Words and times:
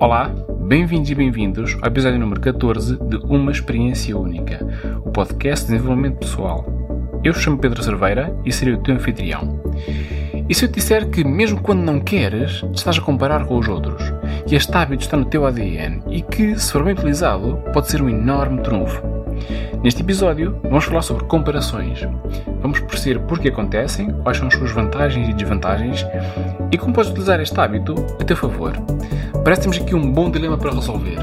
Olá, 0.00 0.34
bem-vindos 0.66 1.08
e 1.10 1.14
bem-vindos 1.14 1.76
ao 1.80 1.88
episódio 1.88 2.18
número 2.18 2.40
14 2.40 2.96
de 2.96 3.16
Uma 3.16 3.52
Experiência 3.52 4.18
Única, 4.18 4.66
o 5.04 5.10
podcast 5.10 5.66
de 5.66 5.72
desenvolvimento 5.72 6.18
pessoal. 6.18 6.66
Eu 7.22 7.32
chamo 7.32 7.58
Pedro 7.58 7.82
Cerveira 7.82 8.36
e 8.44 8.52
serei 8.52 8.74
o 8.74 8.82
teu 8.82 8.94
anfitrião. 8.94 9.60
E 10.48 10.54
se 10.54 10.64
eu 10.64 10.68
te 10.68 10.74
disser 10.74 11.08
que, 11.08 11.22
mesmo 11.22 11.60
quando 11.60 11.82
não 11.82 12.00
queres, 12.00 12.60
te 12.60 12.74
estás 12.76 12.98
a 12.98 13.00
comparar 13.00 13.46
com 13.46 13.56
os 13.56 13.68
outros, 13.68 14.02
e 14.50 14.56
este 14.56 14.76
hábito 14.76 15.04
está 15.04 15.16
no 15.16 15.24
teu 15.24 15.46
ADN 15.46 16.02
e 16.10 16.22
que, 16.22 16.58
se 16.58 16.72
for 16.72 16.84
bem 16.84 16.94
utilizado, 16.94 17.62
pode 17.72 17.88
ser 17.88 18.02
um 18.02 18.08
enorme 18.08 18.62
trunfo? 18.62 19.14
Neste 19.82 20.02
episódio, 20.02 20.58
vamos 20.62 20.84
falar 20.84 21.02
sobre 21.02 21.24
comparações. 21.24 22.00
Vamos 22.62 22.80
perceber 22.80 23.20
por 23.20 23.38
que 23.38 23.48
acontecem, 23.48 24.10
quais 24.22 24.38
são 24.38 24.48
as 24.48 24.54
suas 24.54 24.72
vantagens 24.72 25.28
e 25.28 25.32
desvantagens 25.34 26.06
e 26.70 26.78
como 26.78 26.94
podes 26.94 27.10
utilizar 27.10 27.40
este 27.40 27.60
hábito 27.60 27.94
a 28.18 28.24
teu 28.24 28.36
favor. 28.36 28.72
Parece 29.44 29.60
que 29.60 29.68
temos 29.68 29.76
aqui 29.76 29.94
um 29.94 30.10
bom 30.10 30.30
dilema 30.30 30.56
para 30.56 30.72
resolver. 30.72 31.18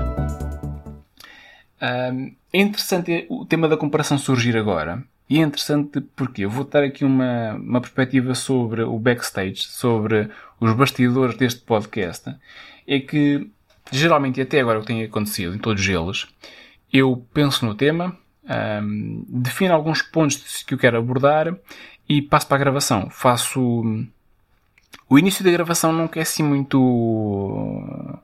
é 2.53 2.61
interessante 2.61 3.25
o 3.27 3.47
tema 3.47 3.67
da 3.67 3.75
comparação 3.75 4.15
surgir 4.15 4.55
agora. 4.55 5.03
E 5.27 5.39
é 5.39 5.41
interessante 5.41 5.99
porque 6.15 6.45
eu 6.45 6.49
vou 6.49 6.63
dar 6.65 6.83
aqui 6.83 7.03
uma, 7.03 7.53
uma 7.55 7.81
perspectiva 7.81 8.35
sobre 8.35 8.83
o 8.83 8.99
backstage, 8.99 9.63
sobre 9.63 10.29
os 10.59 10.71
bastidores 10.73 11.35
deste 11.35 11.61
podcast. 11.61 12.35
É 12.87 12.99
que, 12.99 13.49
geralmente, 13.91 14.39
até 14.39 14.59
agora 14.59 14.77
o 14.77 14.81
que 14.81 14.87
tem 14.89 15.03
acontecido 15.03 15.55
em 15.55 15.57
todos 15.57 15.83
eles, 15.87 16.27
eu 16.93 17.25
penso 17.33 17.65
no 17.65 17.73
tema, 17.73 18.15
um, 18.83 19.25
defino 19.27 19.73
alguns 19.73 20.03
pontos 20.03 20.61
que 20.61 20.75
eu 20.75 20.77
quero 20.77 20.99
abordar 20.99 21.57
e 22.07 22.21
passo 22.21 22.45
para 22.45 22.57
a 22.57 22.59
gravação. 22.59 23.09
Faço. 23.09 24.05
O 25.11 25.19
início 25.19 25.43
da 25.43 25.51
gravação 25.51 25.91
não 25.91 26.09
é 26.15 26.21
assim 26.21 26.41
muito 26.41 26.81
uh, 26.81 28.17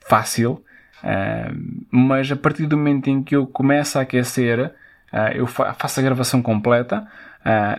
fácil, 0.00 0.60
uh, 1.04 1.86
mas 1.88 2.32
a 2.32 2.34
partir 2.34 2.66
do 2.66 2.76
momento 2.76 3.08
em 3.08 3.22
que 3.22 3.36
eu 3.36 3.46
começo 3.46 3.96
a 3.96 4.02
aquecer, 4.02 4.74
uh, 5.12 5.32
eu 5.32 5.46
fa 5.46 5.72
faço 5.72 6.00
a 6.00 6.02
gravação 6.02 6.42
completa. 6.42 7.06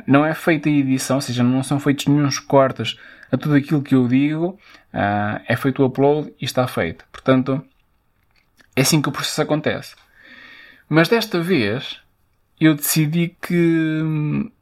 não 0.08 0.25
é 0.25 0.34
feita 0.34 0.70
a 0.70 0.72
edição, 0.72 1.17
ou 1.17 1.22
seja, 1.22 1.44
não 1.44 1.62
são 1.62 1.78
feitos 1.78 2.08
nenhum 2.08 2.30
cortes 2.48 2.98
a 3.30 3.36
tudo 3.36 3.56
aquilo 3.56 3.81
que 3.81 3.95
eu 3.95 4.08
digo, 4.08 4.58
é 5.45 5.56
feito 5.58 5.84
o 5.84 5.86
upload 5.86 6.34
e 6.40 6.45
está 6.45 6.66
feito. 6.66 7.03
Portanto, 7.12 7.62
é 8.78 8.81
assim 8.81 9.02
que 9.02 9.09
o 9.09 9.12
processo 9.12 9.42
acontece. 9.42 9.94
Mas 10.88 11.09
desta 11.09 11.42
vez 11.42 12.00
eu 12.62 12.75
decidi 12.75 13.36
que 13.42 14.53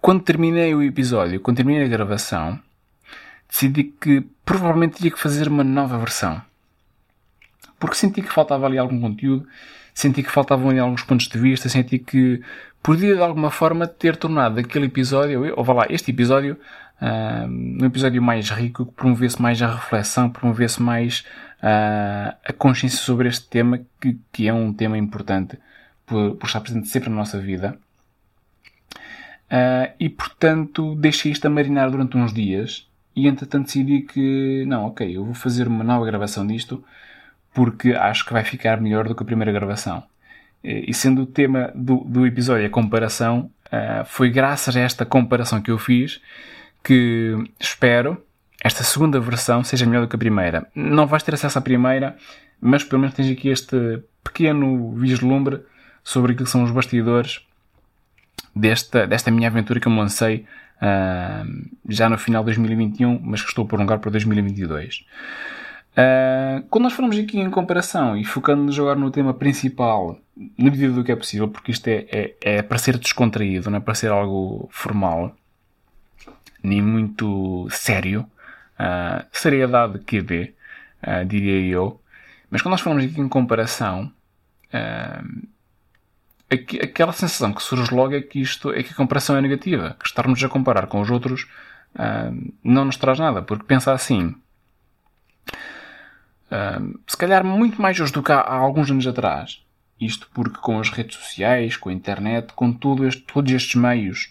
quando 0.00 0.22
terminei 0.22 0.74
o 0.74 0.82
episódio, 0.82 1.40
quando 1.40 1.56
terminei 1.56 1.84
a 1.84 1.88
gravação, 1.88 2.60
decidi 3.48 3.84
que 3.84 4.24
provavelmente 4.44 4.98
tinha 4.98 5.10
que 5.10 5.18
fazer 5.18 5.48
uma 5.48 5.64
nova 5.64 5.98
versão. 5.98 6.40
Porque 7.78 7.96
senti 7.96 8.22
que 8.22 8.32
faltava 8.32 8.66
ali 8.66 8.78
algum 8.78 9.00
conteúdo, 9.00 9.46
senti 9.94 10.22
que 10.22 10.30
faltavam 10.30 10.70
ali 10.70 10.78
alguns 10.78 11.02
pontos 11.02 11.28
de 11.28 11.38
vista, 11.38 11.68
senti 11.68 11.98
que 11.98 12.40
podia 12.82 13.14
de 13.14 13.20
alguma 13.20 13.50
forma 13.50 13.86
ter 13.86 14.16
tornado 14.16 14.60
aquele 14.60 14.86
episódio, 14.86 15.54
ou 15.56 15.64
vá 15.64 15.72
lá, 15.72 15.86
este 15.90 16.10
episódio, 16.10 16.56
uh, 17.00 17.48
um 17.48 17.84
episódio 17.84 18.22
mais 18.22 18.48
rico, 18.50 18.86
que 18.86 18.92
promovesse 18.92 19.40
mais 19.40 19.60
a 19.60 19.74
reflexão, 19.74 20.30
promovesse 20.30 20.80
mais 20.80 21.24
uh, 21.62 22.36
a 22.44 22.52
consciência 22.56 22.98
sobre 22.98 23.28
este 23.28 23.48
tema, 23.48 23.80
que, 24.00 24.18
que 24.32 24.48
é 24.48 24.52
um 24.52 24.72
tema 24.72 24.96
importante 24.96 25.58
por, 26.06 26.36
por 26.36 26.46
estar 26.46 26.60
presente 26.60 26.88
sempre 26.88 27.10
na 27.10 27.16
nossa 27.16 27.38
vida. 27.38 27.78
Uh, 29.46 29.94
e 30.00 30.08
portanto 30.08 30.94
deixei 30.96 31.30
isto 31.30 31.46
a 31.46 31.50
marinar 31.50 31.88
durante 31.90 32.16
uns 32.16 32.32
dias 32.32 32.88
e 33.14 33.28
entretanto 33.28 33.66
decidi 33.66 34.02
que 34.02 34.64
não, 34.66 34.86
ok, 34.86 35.16
eu 35.16 35.24
vou 35.24 35.34
fazer 35.34 35.68
uma 35.68 35.84
nova 35.84 36.04
gravação 36.04 36.44
disto 36.44 36.82
porque 37.54 37.92
acho 37.92 38.26
que 38.26 38.32
vai 38.32 38.42
ficar 38.42 38.80
melhor 38.80 39.06
do 39.06 39.14
que 39.14 39.22
a 39.22 39.26
primeira 39.26 39.52
gravação. 39.52 40.02
E 40.62 40.92
sendo 40.92 41.22
o 41.22 41.26
tema 41.26 41.70
do, 41.74 41.98
do 41.98 42.26
episódio 42.26 42.66
a 42.66 42.70
comparação, 42.70 43.50
uh, 43.66 44.04
foi 44.04 44.30
graças 44.30 44.76
a 44.76 44.80
esta 44.80 45.06
comparação 45.06 45.62
que 45.62 45.70
eu 45.70 45.78
fiz 45.78 46.20
que 46.82 47.36
espero 47.58 48.20
esta 48.62 48.82
segunda 48.82 49.20
versão 49.20 49.62
seja 49.62 49.86
melhor 49.86 50.02
do 50.02 50.08
que 50.08 50.16
a 50.16 50.18
primeira. 50.18 50.66
Não 50.74 51.06
vais 51.06 51.22
ter 51.22 51.34
acesso 51.34 51.56
à 51.56 51.62
primeira, 51.62 52.16
mas 52.60 52.82
pelo 52.82 53.00
menos 53.00 53.14
tens 53.14 53.30
aqui 53.30 53.48
este 53.48 54.02
pequeno 54.24 54.92
vislumbre 54.92 55.60
sobre 56.02 56.32
aquilo 56.32 56.46
que 56.46 56.50
são 56.50 56.64
os 56.64 56.72
bastidores 56.72 57.45
desta, 58.56 59.06
desta 59.06 59.30
minha 59.30 59.48
aventura 59.48 59.78
que 59.78 59.86
eu 59.86 59.92
me 59.92 59.98
lancei 59.98 60.46
uh, 60.80 61.68
já 61.86 62.08
no 62.08 62.16
final 62.16 62.42
de 62.42 62.46
2021, 62.46 63.20
mas 63.22 63.42
que 63.42 63.48
estou 63.48 63.66
a 63.66 63.68
prolongar 63.68 63.98
para 63.98 64.10
2022. 64.10 65.04
Uh, 65.92 66.62
quando 66.68 66.84
nós 66.84 66.94
falamos 66.94 67.18
aqui 67.18 67.38
em 67.38 67.50
comparação 67.50 68.16
e 68.16 68.24
focando-nos 68.24 68.78
agora 68.78 68.98
no 68.98 69.10
tema 69.10 69.34
principal, 69.34 70.18
na 70.58 70.70
medida 70.70 70.92
do 70.92 71.04
que 71.04 71.12
é 71.12 71.16
possível, 71.16 71.48
porque 71.48 71.70
isto 71.70 71.86
é, 71.88 72.06
é, 72.10 72.36
é 72.40 72.62
para 72.62 72.78
ser 72.78 72.98
descontraído, 72.98 73.70
não 73.70 73.78
é 73.78 73.80
para 73.80 73.94
ser 73.94 74.10
algo 74.10 74.68
formal, 74.72 75.34
nem 76.62 76.82
muito 76.82 77.68
sério, 77.70 78.26
uh, 78.80 79.24
seriedade 79.32 79.98
QB, 80.00 80.54
uh, 81.02 81.24
diria 81.26 81.74
eu. 81.74 82.00
Mas 82.50 82.62
quando 82.62 82.72
nós 82.72 82.80
falamos 82.80 83.04
aqui 83.04 83.20
em 83.20 83.28
comparação, 83.28 84.12
uh, 84.68 85.46
aquela 86.50 87.12
sensação 87.12 87.52
que 87.52 87.62
surge 87.62 87.92
logo 87.92 88.14
é 88.14 88.20
que 88.20 88.40
isto 88.40 88.70
é 88.72 88.82
que 88.82 88.92
a 88.92 88.96
comparação 88.96 89.36
é 89.36 89.40
negativa, 89.40 89.96
que 89.98 90.06
estarmos 90.06 90.42
a 90.42 90.48
comparar 90.48 90.86
com 90.86 91.00
os 91.00 91.10
outros 91.10 91.48
uh, 91.94 92.52
não 92.62 92.84
nos 92.84 92.96
traz 92.96 93.18
nada, 93.18 93.42
porque 93.42 93.64
pensa 93.64 93.92
assim. 93.92 94.34
Uh, 96.46 96.98
se 97.06 97.16
calhar 97.16 97.44
muito 97.44 97.82
mais 97.82 97.98
hoje 97.98 98.12
do 98.12 98.22
que 98.22 98.30
há, 98.30 98.40
há, 98.40 98.54
alguns 98.54 98.90
anos 98.90 99.06
atrás. 99.06 99.62
Isto 100.00 100.28
porque 100.32 100.58
com 100.58 100.78
as 100.78 100.90
redes 100.90 101.16
sociais, 101.16 101.76
com 101.76 101.88
a 101.88 101.92
internet, 101.92 102.52
com 102.52 102.72
tudo 102.72 103.06
este, 103.06 103.22
todos 103.22 103.50
estes 103.50 103.74
meios, 103.74 104.30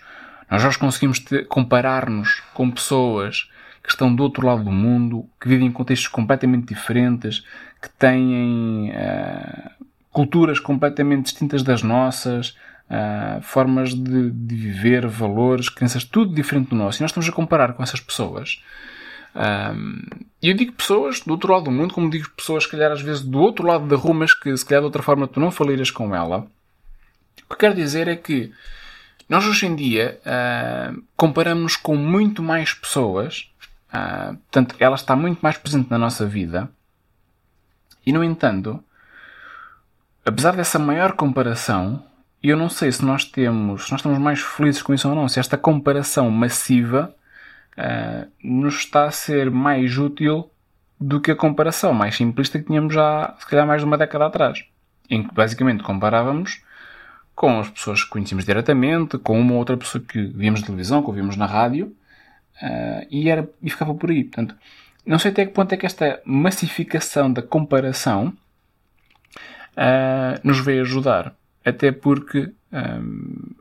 nós 0.49 0.61
já 0.61 0.73
conseguimos 0.75 1.23
comparar-nos 1.49 2.41
com 2.53 2.69
pessoas 2.69 3.49
que 3.83 3.89
estão 3.89 4.13
do 4.15 4.23
outro 4.23 4.45
lado 4.45 4.63
do 4.63 4.71
mundo, 4.71 5.27
que 5.41 5.47
vivem 5.47 5.67
em 5.67 5.71
contextos 5.71 6.07
completamente 6.07 6.73
diferentes, 6.73 7.43
que 7.81 7.89
têm 7.89 8.91
uh, 8.91 9.84
culturas 10.15 10.59
completamente 10.59 11.25
distintas 11.25 11.61
das 11.61 11.83
nossas, 11.83 12.55
uh, 12.89 13.41
formas 13.41 13.93
de, 13.93 14.31
de, 14.31 14.55
viver, 14.55 15.05
valores, 15.07 15.67
crenças, 15.67 16.03
tudo 16.03 16.33
diferente 16.33 16.69
do 16.69 16.75
nosso. 16.75 16.99
E 16.99 17.01
nós 17.01 17.11
estamos 17.11 17.27
a 17.27 17.31
comparar 17.31 17.73
com 17.73 17.83
essas 17.83 17.99
pessoas. 17.99 18.63
E 20.41 20.49
eu 20.49 20.55
digo 20.55 20.71
pessoas 20.71 21.19
do 21.19 21.31
outro 21.31 21.51
lado 21.51 21.65
do 21.65 21.71
mundo, 21.71 21.93
como 21.93 22.09
digo 22.09 22.29
pessoas, 22.37 22.63
se 22.63 22.71
calhar, 22.71 22.89
às 22.89 23.01
vezes 23.01 23.21
do 23.21 23.37
outro 23.37 23.67
lado 23.67 23.85
da 23.85 23.97
rua, 23.97 24.13
mas 24.13 24.33
que 24.33 24.55
se 24.55 24.63
calhar 24.63 24.81
de 24.81 24.85
outra 24.85 25.03
forma 25.03 25.27
tu 25.27 25.41
não 25.41 25.51
faliras 25.51 25.91
com 25.91 26.15
ela. 26.15 26.47
O 27.49 27.53
que 27.53 27.59
quero 27.59 27.75
dizer 27.75 28.07
é 28.07 28.15
que 28.15 28.53
nós 29.27 29.45
hoje 29.45 29.65
em 29.65 29.75
dia 29.75 30.21
uh, 30.21 31.03
comparamos 31.17 31.75
com 31.75 31.97
muito 31.97 32.41
mais 32.41 32.73
pessoas 32.73 33.49
Uh, 33.95 34.35
portanto, 34.35 34.75
ela 34.77 34.95
está 34.95 35.15
muito 35.15 35.39
mais 35.39 35.57
presente 35.57 35.89
na 35.89 35.97
nossa 35.97 36.25
vida. 36.25 36.69
E, 38.05 38.11
no 38.11 38.23
entanto, 38.23 38.83
apesar 40.25 40.55
dessa 40.55 40.79
maior 40.79 41.13
comparação, 41.13 42.03
eu 42.41 42.57
não 42.57 42.69
sei 42.69 42.91
se 42.91 43.03
nós 43.03 43.23
temos, 43.25 43.85
se 43.85 43.91
nós 43.91 43.99
estamos 43.99 44.19
mais 44.19 44.41
felizes 44.41 44.81
com 44.81 44.93
isso 44.93 45.07
ou 45.07 45.15
não, 45.15 45.27
se 45.27 45.39
esta 45.39 45.57
comparação 45.57 46.29
massiva 46.29 47.13
uh, 47.77 48.31
nos 48.43 48.75
está 48.75 49.05
a 49.05 49.11
ser 49.11 49.49
mais 49.49 49.97
útil 49.97 50.49
do 50.99 51.19
que 51.21 51.31
a 51.31 51.35
comparação 51.35 51.93
mais 51.93 52.15
simplista 52.15 52.59
que 52.59 52.65
tínhamos 52.65 52.93
já, 52.93 53.35
se 53.39 53.45
calhar, 53.45 53.67
mais 53.67 53.81
de 53.81 53.85
uma 53.85 53.97
década 53.97 54.25
atrás. 54.25 54.65
Em 55.09 55.23
que 55.23 55.33
basicamente 55.33 55.83
comparávamos 55.83 56.61
com 57.35 57.59
as 57.59 57.69
pessoas 57.69 58.03
que 58.03 58.09
conhecíamos 58.09 58.45
diretamente, 58.45 59.17
com 59.17 59.39
uma 59.39 59.53
ou 59.53 59.59
outra 59.59 59.75
pessoa 59.75 60.03
que 60.05 60.25
víamos 60.27 60.61
na 60.61 60.67
televisão, 60.67 61.01
que 61.01 61.09
ouvimos 61.09 61.35
na 61.35 61.45
rádio, 61.45 61.95
Uh, 62.61 63.05
e, 63.09 63.29
era, 63.29 63.49
e 63.61 63.69
ficava 63.69 63.93
por 63.93 64.09
aí. 64.09 64.23
Portanto, 64.23 64.55
não 65.05 65.19
sei 65.19 65.31
até 65.31 65.45
que 65.45 65.51
ponto 65.51 65.73
é 65.73 65.77
que 65.77 65.85
esta 65.85 66.21
massificação 66.25 67.31
da 67.31 67.41
comparação 67.41 68.33
uh, 69.77 70.39
nos 70.43 70.59
veio 70.59 70.81
ajudar. 70.81 71.35
Até 71.63 71.91
porque 71.91 72.51
um, 72.71 73.55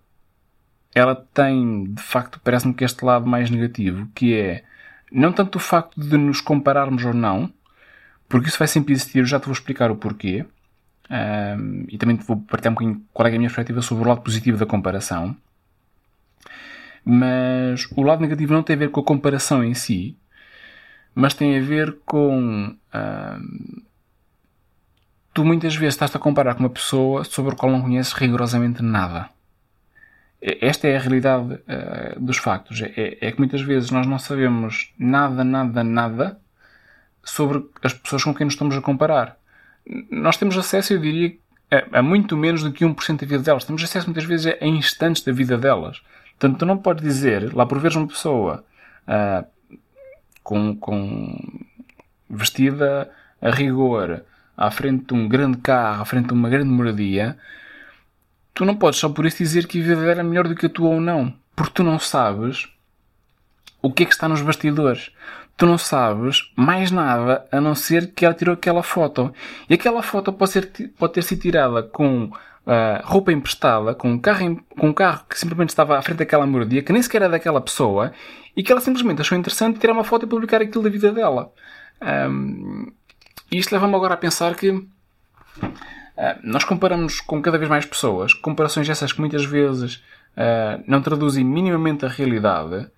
ela 0.95 1.15
tem, 1.15 1.85
de 1.93 2.03
facto, 2.03 2.41
parece-me 2.43 2.75
que 2.75 2.85
este 2.85 3.05
lado 3.05 3.27
mais 3.27 3.51
negativo, 3.51 4.09
que 4.15 4.35
é 4.35 4.65
não 5.11 5.33
tanto 5.33 5.57
o 5.57 5.61
facto 5.61 6.01
de 6.01 6.17
nos 6.17 6.41
compararmos 6.41 7.05
ou 7.05 7.15
não, 7.15 7.53
porque 8.29 8.49
isso 8.49 8.59
vai 8.59 8.69
sempre 8.69 8.93
existir, 8.93 9.19
eu 9.19 9.25
já 9.25 9.39
te 9.39 9.47
vou 9.47 9.53
explicar 9.53 9.91
o 9.91 9.97
porquê. 9.97 10.45
Um, 11.11 11.85
e 11.89 11.99
também 11.99 12.17
vou 12.17 12.39
partilhar 12.39 12.73
um 12.73 12.75
bocadinho 12.75 13.07
qual 13.13 13.27
é 13.27 13.31
a 13.31 13.33
minha 13.33 13.49
perspectiva 13.49 13.83
sobre 13.83 14.05
o 14.05 14.09
lado 14.09 14.23
positivo 14.23 14.57
da 14.57 14.67
comparação. 14.67 15.37
Mas 17.05 17.87
o 17.95 18.03
lado 18.03 18.23
negativo 18.23 18.55
não 18.55 18.63
tem 18.63 18.75
a 18.75 18.79
ver 18.79 18.91
com 18.91 19.01
a 19.01 19.05
comparação 19.05 19.63
em 19.63 19.75
si, 19.75 20.17
mas 21.15 21.35
tem 21.35 21.59
a 21.59 21.61
ver 21.61 21.99
com. 22.07 22.75
Hum, 22.95 23.83
tu 25.35 25.45
muitas 25.45 25.75
vezes 25.75 25.95
estás 25.95 26.15
a 26.15 26.19
comparar 26.19 26.55
com 26.55 26.61
uma 26.61 26.71
pessoa 26.71 27.25
sobre 27.25 27.53
a 27.53 27.57
qual 27.57 27.71
não 27.71 27.83
conheces 27.83 28.13
rigorosamente 28.13 28.83
nada. 28.83 29.29
Esta 30.41 30.87
é 30.87 30.97
a 30.97 31.01
realidade 31.01 31.55
uh, 31.55 32.21
dos 32.21 32.37
factos. 32.37 32.81
É, 32.81 33.19
é, 33.21 33.33
que 33.33 33.39
muitas 33.39 33.61
vezes 33.61 33.91
nós 33.91 34.07
não 34.07 34.19
sabemos 34.19 34.93
nada, 34.97 35.43
nada, 35.43 35.83
nada 35.83 36.39
sobre 37.23 37.65
as 37.83 37.93
pessoas 37.93 38.23
com 38.23 38.35
quem 38.35 38.45
nos 38.45 38.55
estamos 38.55 38.77
a 38.77 38.81
comparar. 38.81 39.37
Nós 40.11 40.37
temos 40.37 40.57
acesso, 40.57 40.93
eu 40.93 41.01
diria, 41.01 41.35
a, 41.71 41.99
a 41.99 42.03
muito 42.03 42.37
menos 42.37 42.63
do 42.63 42.71
que 42.71 42.85
1% 42.85 43.21
da 43.21 43.27
vida 43.27 43.43
delas. 43.43 43.65
Temos 43.65 43.83
acesso 43.83 44.07
muitas 44.07 44.25
vezes 44.25 44.47
a, 44.47 44.65
a 44.65 44.69
instantes 44.69 45.23
da 45.23 45.33
vida 45.33 45.59
delas. 45.59 46.01
Portanto, 46.39 46.59
tu 46.59 46.67
não 46.67 46.77
podes 46.77 47.03
dizer, 47.03 47.53
lá 47.55 47.67
por 47.67 47.81
veres 47.81 47.97
uma 47.97 48.07
pessoa 48.07 48.65
uh, 49.09 49.45
com, 50.43 50.77
com 50.77 51.65
vestida 52.29 53.11
a 53.41 53.51
rigor 53.51 54.23
à 54.57 54.71
frente 54.71 55.07
de 55.07 55.15
um 55.15 55.29
grande 55.29 55.59
carro, 55.59 56.03
à 56.03 56.05
frente 56.05 56.29
de 56.29 56.33
uma 56.33 56.49
grande 56.49 56.71
moradia, 56.71 57.37
tu 58.53 58.65
não 58.65 58.77
podes 58.77 59.01
só 59.01 59.09
por 59.09 59.27
isso 59.27 59.39
dizer 59.39 59.67
que 59.67 59.81
a 59.81 59.85
vida 59.85 60.13
é 60.13 60.23
melhor 60.23 60.49
do 60.49 60.55
que 60.55 60.67
a 60.67 60.71
tua 60.71 60.91
ou 60.91 61.01
não. 61.01 61.35
Porque 61.57 61.73
tu 61.75 61.83
não 61.83 61.99
sabes 61.99 62.69
o 63.83 63.93
que 63.93 64.03
é 64.03 64.07
que 64.07 64.13
está 64.13 64.29
nos 64.29 64.41
bastidores. 64.41 65.11
Tu 65.57 65.67
não 65.67 65.79
sabes 65.79 66.51
mais 66.57 66.91
nada 66.91 67.47
a 67.53 67.61
não 67.61 67.75
ser 67.75 68.13
que 68.13 68.25
ela 68.25 68.35
tirou 68.35 68.55
aquela 68.55 68.83
foto. 68.83 69.33
E 69.69 69.75
aquela 69.75 70.03
foto 70.03 70.33
pode, 70.33 70.51
ser, 70.51 70.71
pode 70.99 71.13
ter 71.13 71.23
sido 71.23 71.43
tirada 71.43 71.83
com 71.83 72.25
uh, 72.25 72.33
roupa 73.05 73.31
emprestada, 73.33 73.95
com 73.95 74.11
um, 74.11 74.19
carro, 74.19 74.65
com 74.79 74.89
um 74.89 74.93
carro 74.93 75.25
que 75.29 75.39
simplesmente 75.39 75.69
estava 75.69 75.97
à 75.97 76.03
frente 76.03 76.19
daquela 76.19 76.47
moradia, 76.47 76.83
que 76.83 76.93
nem 76.93 77.03
sequer 77.03 77.23
era 77.23 77.31
daquela 77.31 77.61
pessoa, 77.61 78.13
e 78.57 78.63
que 78.63 78.73
ela 78.73 78.81
simplesmente 78.81 79.21
achou 79.21 79.39
interessante 79.39 79.79
tirar 79.79 79.93
uma 79.93 80.05
foto 80.05 80.25
e 80.25 80.29
publicar 80.29 80.61
aquilo 80.61 80.83
da 80.83 80.91
vida 80.91 81.13
dela. 81.13 81.53
Um, 82.03 82.93
e 83.55 83.59
isto 83.59 83.71
leva-me 83.71 83.95
agora 83.95 84.15
a 84.15 84.17
pensar 84.17 84.57
que 84.57 84.69
uh, 84.69 84.89
nós 86.43 86.65
comparamos 86.65 87.21
com 87.21 87.41
cada 87.41 87.57
vez 87.57 87.71
mais 87.71 87.87
pessoas, 87.87 88.35
comparações 88.35 88.89
essas 88.89 89.13
que 89.13 89.21
muitas 89.21 89.45
vezes 89.45 90.03
uh, 90.37 90.83
não 90.89 91.01
traduzem 91.01 91.45
minimamente 91.45 92.05
a 92.05 92.09
realidade. 92.09 92.91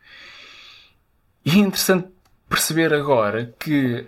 E 1.44 1.50
é 1.50 1.58
interessante 1.58 2.08
perceber 2.48 2.94
agora 2.94 3.54
que 3.58 4.06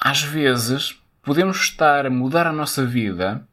às 0.00 0.22
vezes 0.22 0.98
podemos 1.22 1.58
estar 1.58 2.06
a 2.06 2.10
mudar 2.10 2.46
a 2.46 2.52
nossa 2.52 2.86
vida 2.86 3.46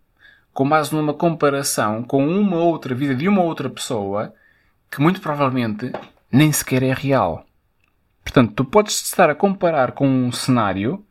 com 0.54 0.68
base 0.70 0.96
numa 0.96 1.14
comparação 1.14 2.02
com 2.02 2.26
uma 2.26 2.58
outra 2.60 2.96
vida 2.96 3.14
de 3.14 3.28
uma 3.28 3.42
outra 3.42 3.70
pessoa 3.70 4.34
que 4.90 5.02
muito 5.02 5.20
provavelmente 5.20 5.92
nem 6.32 6.50
sequer 6.54 6.82
é 6.82 6.94
real. 6.94 7.46
Portanto, 8.24 8.54
tu 8.54 8.64
podes 8.64 9.02
estar 9.02 9.30
a 9.30 9.36
comparar 9.36 9.92
com 9.92 10.08
um 10.08 10.32
cenário 10.32 11.06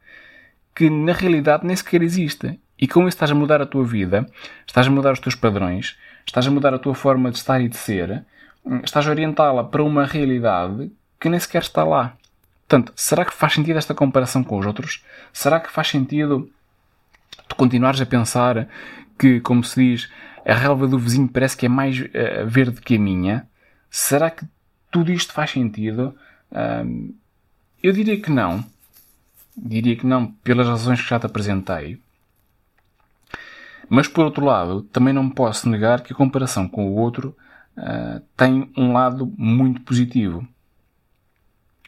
que 0.74 0.88
na 0.88 1.12
realidade 1.12 1.66
nem 1.66 1.76
sequer 1.76 2.02
existe. 2.02 2.58
E 2.78 2.88
com 2.88 3.00
isso 3.00 3.08
estás 3.08 3.30
a 3.30 3.34
mudar 3.34 3.60
a 3.60 3.66
tua 3.66 3.84
vida, 3.84 4.26
estás 4.66 4.86
a 4.86 4.90
mudar 4.90 5.12
os 5.12 5.20
teus 5.20 5.34
padrões, 5.34 5.98
estás 6.26 6.46
a 6.46 6.50
mudar 6.50 6.72
a 6.72 6.78
tua 6.78 6.94
forma 6.94 7.30
de 7.30 7.36
estar 7.36 7.60
e 7.60 7.68
de 7.68 7.76
ser, 7.76 8.24
estás 8.82 9.06
a 9.06 9.10
orientá-la 9.10 9.64
para 9.64 9.82
uma 9.82 10.06
realidade 10.06 10.90
que 11.20 11.28
nem 11.28 11.38
sequer 11.38 11.62
está 11.62 11.84
lá. 11.84 12.16
Portanto, 12.66 12.92
será 12.96 13.24
que 13.24 13.34
faz 13.34 13.52
sentido 13.52 13.76
esta 13.76 13.94
comparação 13.94 14.42
com 14.42 14.58
os 14.58 14.64
outros? 14.64 15.04
Será 15.32 15.60
que 15.60 15.70
faz 15.70 15.88
sentido 15.88 16.48
tu 17.48 17.56
continuares 17.56 18.00
a 18.00 18.06
pensar 18.06 18.68
que, 19.18 19.40
como 19.40 19.62
se 19.62 19.80
diz, 19.80 20.10
a 20.46 20.54
relva 20.54 20.86
do 20.86 20.98
vizinho 20.98 21.28
parece 21.28 21.56
que 21.56 21.66
é 21.66 21.68
mais 21.68 22.00
uh, 22.00 22.46
verde 22.46 22.80
que 22.80 22.96
a 22.96 22.98
minha? 22.98 23.46
Será 23.90 24.30
que 24.30 24.46
tudo 24.90 25.12
isto 25.12 25.32
faz 25.32 25.50
sentido? 25.50 26.14
Uh, 26.50 27.14
eu 27.82 27.92
diria 27.92 28.20
que 28.20 28.30
não. 28.30 28.64
Diria 29.56 29.96
que 29.96 30.06
não, 30.06 30.26
pelas 30.26 30.66
razões 30.66 31.00
que 31.00 31.08
já 31.08 31.18
te 31.18 31.26
apresentei. 31.26 32.00
Mas 33.88 34.06
por 34.06 34.24
outro 34.24 34.44
lado, 34.44 34.82
também 34.82 35.12
não 35.12 35.28
posso 35.28 35.68
negar 35.68 36.02
que 36.02 36.12
a 36.12 36.16
comparação 36.16 36.68
com 36.68 36.86
o 36.86 36.94
outro 36.94 37.36
uh, 37.76 38.22
tem 38.36 38.70
um 38.76 38.92
lado 38.92 39.32
muito 39.36 39.80
positivo. 39.80 40.46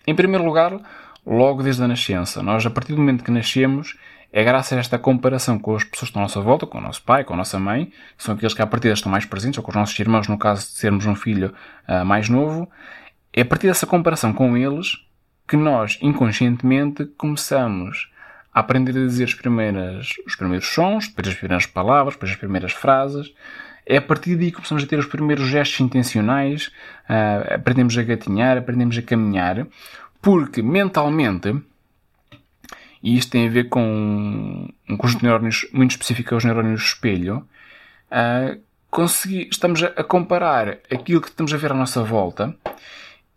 Em 0.04 0.14
primeiro 0.14 0.44
lugar, 0.44 0.80
logo 1.24 1.62
desde 1.62 1.82
a 1.82 1.88
nascença, 1.88 2.42
nós 2.42 2.66
a 2.66 2.70
partir 2.70 2.92
do 2.92 2.98
momento 2.98 3.22
que 3.22 3.30
nascemos, 3.30 3.96
é 4.32 4.42
graças 4.42 4.72
a 4.72 4.80
esta 4.80 4.98
comparação 4.98 5.58
com 5.58 5.76
as 5.76 5.84
pessoas 5.84 6.00
que 6.00 6.04
estão 6.06 6.22
à 6.22 6.24
nossa 6.24 6.40
volta, 6.40 6.66
com 6.66 6.78
o 6.78 6.80
nosso 6.80 7.02
pai, 7.02 7.22
com 7.22 7.34
a 7.34 7.36
nossa 7.36 7.58
mãe, 7.60 7.86
que 8.16 8.24
são 8.24 8.34
aqueles 8.34 8.54
que 8.54 8.62
à 8.62 8.66
partida 8.66 8.94
estão 8.94 9.12
mais 9.12 9.24
presentes, 9.24 9.58
ou 9.58 9.64
com 9.64 9.70
os 9.70 9.76
nossos 9.76 9.98
irmãos, 10.00 10.26
no 10.26 10.38
caso 10.38 10.62
de 10.62 10.72
sermos 10.72 11.06
um 11.06 11.14
filho 11.14 11.54
uh, 11.88 12.04
mais 12.04 12.28
novo, 12.28 12.68
é 13.32 13.42
a 13.42 13.44
partir 13.44 13.68
dessa 13.68 13.86
comparação 13.86 14.32
com 14.32 14.56
eles 14.56 15.06
que 15.52 15.56
nós, 15.58 15.98
inconscientemente, 16.00 17.04
começamos 17.18 18.10
a 18.54 18.60
aprender 18.60 18.92
a 18.92 19.06
dizer 19.06 19.24
as 19.24 19.34
primeiras, 19.34 20.08
os 20.26 20.34
primeiros 20.34 20.66
sons, 20.66 21.08
depois 21.08 21.28
as 21.28 21.34
primeiras 21.34 21.66
palavras, 21.66 22.14
depois 22.14 22.30
as 22.30 22.38
primeiras 22.38 22.72
frases. 22.72 23.34
É 23.84 23.98
a 23.98 24.00
partir 24.00 24.34
daí 24.34 24.46
que 24.46 24.56
começamos 24.56 24.82
a 24.82 24.86
ter 24.86 24.98
os 24.98 25.04
primeiros 25.04 25.46
gestos 25.46 25.78
intencionais, 25.80 26.68
uh, 27.06 27.56
aprendemos 27.56 27.98
a 27.98 28.02
gatinhar, 28.02 28.56
aprendemos 28.56 28.96
a 28.96 29.02
caminhar, 29.02 29.66
porque 30.22 30.62
mentalmente, 30.62 31.54
e 33.02 33.18
isto 33.18 33.32
tem 33.32 33.46
a 33.46 33.50
ver 33.50 33.68
com 33.68 34.70
um 34.88 34.96
conjunto 34.96 35.20
de 35.20 35.26
neurónios 35.26 35.68
muito 35.70 35.90
específico 35.90 36.32
aos 36.32 36.46
neurónios 36.46 36.82
espelho, 36.82 37.46
uh, 38.10 38.58
consegui, 38.88 39.50
estamos 39.52 39.82
a 39.82 40.02
comparar 40.02 40.78
aquilo 40.90 41.20
que 41.20 41.28
estamos 41.28 41.52
a 41.52 41.58
ver 41.58 41.72
à 41.72 41.74
nossa 41.74 42.02
volta 42.02 42.56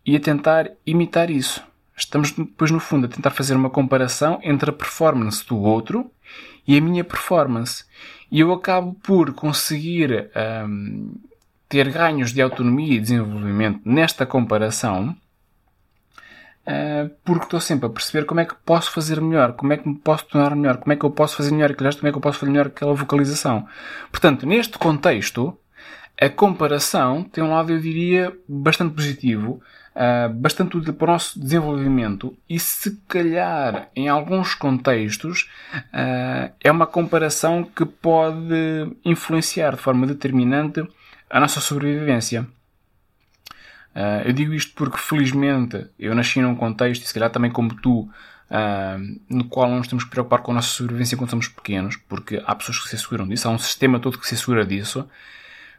e 0.05 0.15
a 0.15 0.19
tentar 0.21 0.71
imitar 0.85 1.29
isso 1.29 1.61
estamos 1.95 2.31
depois 2.31 2.71
no 2.71 2.79
fundo 2.79 3.05
a 3.05 3.09
tentar 3.09 3.31
fazer 3.31 3.55
uma 3.55 3.69
comparação 3.69 4.39
entre 4.43 4.69
a 4.69 4.73
performance 4.73 5.45
do 5.45 5.57
outro 5.57 6.11
e 6.67 6.77
a 6.77 6.81
minha 6.81 7.03
performance. 7.03 7.83
E 8.31 8.39
eu 8.39 8.51
acabo 8.51 8.93
por 9.03 9.33
conseguir 9.33 10.29
um, 10.67 11.13
ter 11.69 11.91
ganhos 11.91 12.33
de 12.33 12.41
autonomia 12.41 12.95
e 12.95 12.99
desenvolvimento 12.99 13.81
nesta 13.85 14.25
comparação 14.25 15.15
uh, 16.65 17.09
porque 17.23 17.45
estou 17.45 17.59
sempre 17.59 17.85
a 17.85 17.89
perceber 17.89 18.25
como 18.25 18.39
é 18.39 18.45
que 18.45 18.55
posso 18.65 18.91
fazer 18.91 19.21
melhor, 19.21 19.53
como 19.53 19.73
é 19.73 19.77
que 19.77 19.87
me 19.87 19.95
posso 19.95 20.25
tornar 20.25 20.55
melhor, 20.55 20.77
como 20.77 20.91
é 20.93 20.95
que 20.95 21.05
eu 21.05 21.11
posso 21.11 21.37
fazer 21.37 21.51
melhor 21.51 21.71
aquele 21.71 21.95
como 21.95 22.07
é 22.07 22.11
que 22.11 22.17
eu 22.17 22.21
posso 22.21 22.39
fazer 22.39 22.51
melhor 22.51 22.67
aquela 22.67 22.93
vocalização. 22.93 23.67
Portanto, 24.11 24.45
neste 24.45 24.77
contexto, 24.77 25.57
a 26.19 26.29
comparação 26.29 27.23
tem 27.23 27.43
um 27.43 27.51
lado, 27.51 27.71
eu 27.71 27.79
diria, 27.79 28.35
bastante 28.47 28.93
positivo, 28.93 29.61
uh, 29.95 30.33
bastante 30.33 30.77
útil 30.77 30.93
para 30.93 31.09
o 31.09 31.13
nosso 31.13 31.39
desenvolvimento 31.39 32.37
e, 32.49 32.59
se 32.59 32.97
calhar, 33.07 33.89
em 33.95 34.09
alguns 34.09 34.53
contextos, 34.53 35.49
uh, 35.73 36.53
é 36.61 36.71
uma 36.71 36.85
comparação 36.85 37.63
que 37.63 37.85
pode 37.85 38.91
influenciar 39.03 39.75
de 39.75 39.81
forma 39.81 40.05
determinante 40.05 40.85
a 41.29 41.39
nossa 41.39 41.61
sobrevivência. 41.61 42.45
Uh, 43.95 44.21
eu 44.25 44.33
digo 44.33 44.53
isto 44.53 44.73
porque, 44.75 44.97
felizmente, 44.97 45.87
eu 45.97 46.13
nasci 46.13 46.41
num 46.41 46.55
contexto, 46.55 47.03
e 47.03 47.07
se 47.07 47.13
calhar 47.13 47.29
também 47.29 47.51
como 47.51 47.73
tu, 47.75 48.09
Uh, 48.45 49.19
no 49.27 49.45
qual 49.45 49.67
nos 49.71 49.87
temos 49.87 50.03
que 50.03 50.11
preocupar 50.11 50.39
com 50.39 50.51
a 50.51 50.55
nossa 50.55 50.67
sobrevivência 50.67 51.17
quando 51.17 51.31
somos 51.31 51.47
pequenos, 51.47 51.97
porque 52.07 52.43
há 52.45 52.53
pessoas 52.53 52.77
que 52.77 52.89
se 52.89 52.95
asseguram 52.95 53.27
disso, 53.27 53.47
há 53.47 53.51
um 53.51 53.57
sistema 53.57 53.99
todo 53.99 54.19
que 54.19 54.27
se 54.27 54.35
assegura 54.35 54.63
disso, 54.63 55.09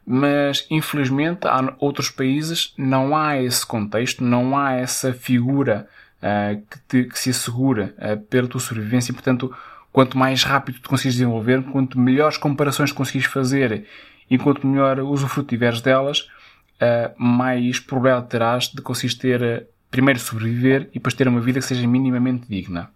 mas 0.07 0.65
infelizmente 0.71 1.49
há 1.49 1.75
outros 1.81 2.09
países 2.09 2.73
não 2.79 3.17
há 3.17 3.43
esse 3.43 3.67
contexto, 3.67 4.23
não 4.23 4.57
há 4.57 4.75
essa 4.75 5.13
figura 5.13 5.89
uh, 6.23 6.63
que, 6.71 6.79
te, 6.87 7.05
que, 7.11 7.19
se 7.19 7.31
assegura 7.31 7.93
uh, 7.99 8.17
pela 8.27 8.47
tua 8.47 8.61
sobrevivência 8.61 9.11
e, 9.11 9.15
portanto, 9.15 9.53
quanto 9.93 10.17
mais 10.17 10.45
rápido 10.45 10.79
tu 10.79 10.89
consegues 10.89 11.15
desenvolver, 11.15 11.61
quanto 11.65 11.99
melhores 11.99 12.37
comparações 12.39 12.93
consegues 12.93 13.27
fazer 13.27 13.85
e 14.31 14.39
quanto 14.39 14.65
melhor 14.65 15.01
usufruto 15.01 15.49
tiveres 15.49 15.81
delas, 15.81 16.21
uh, 16.21 17.13
mais 17.21 17.81
probabilidade 17.81 18.31
terás 18.31 18.69
de 18.69 18.81
conseguir 18.81 19.15
ter, 19.17 19.67
primeiro 19.91 20.21
sobreviver 20.21 20.83
e 20.91 20.95
depois 20.95 21.15
ter 21.15 21.27
uma 21.27 21.41
vida 21.41 21.59
que 21.59 21.67
seja 21.67 21.87
minimamente 21.87 22.47
digna. 22.49 22.91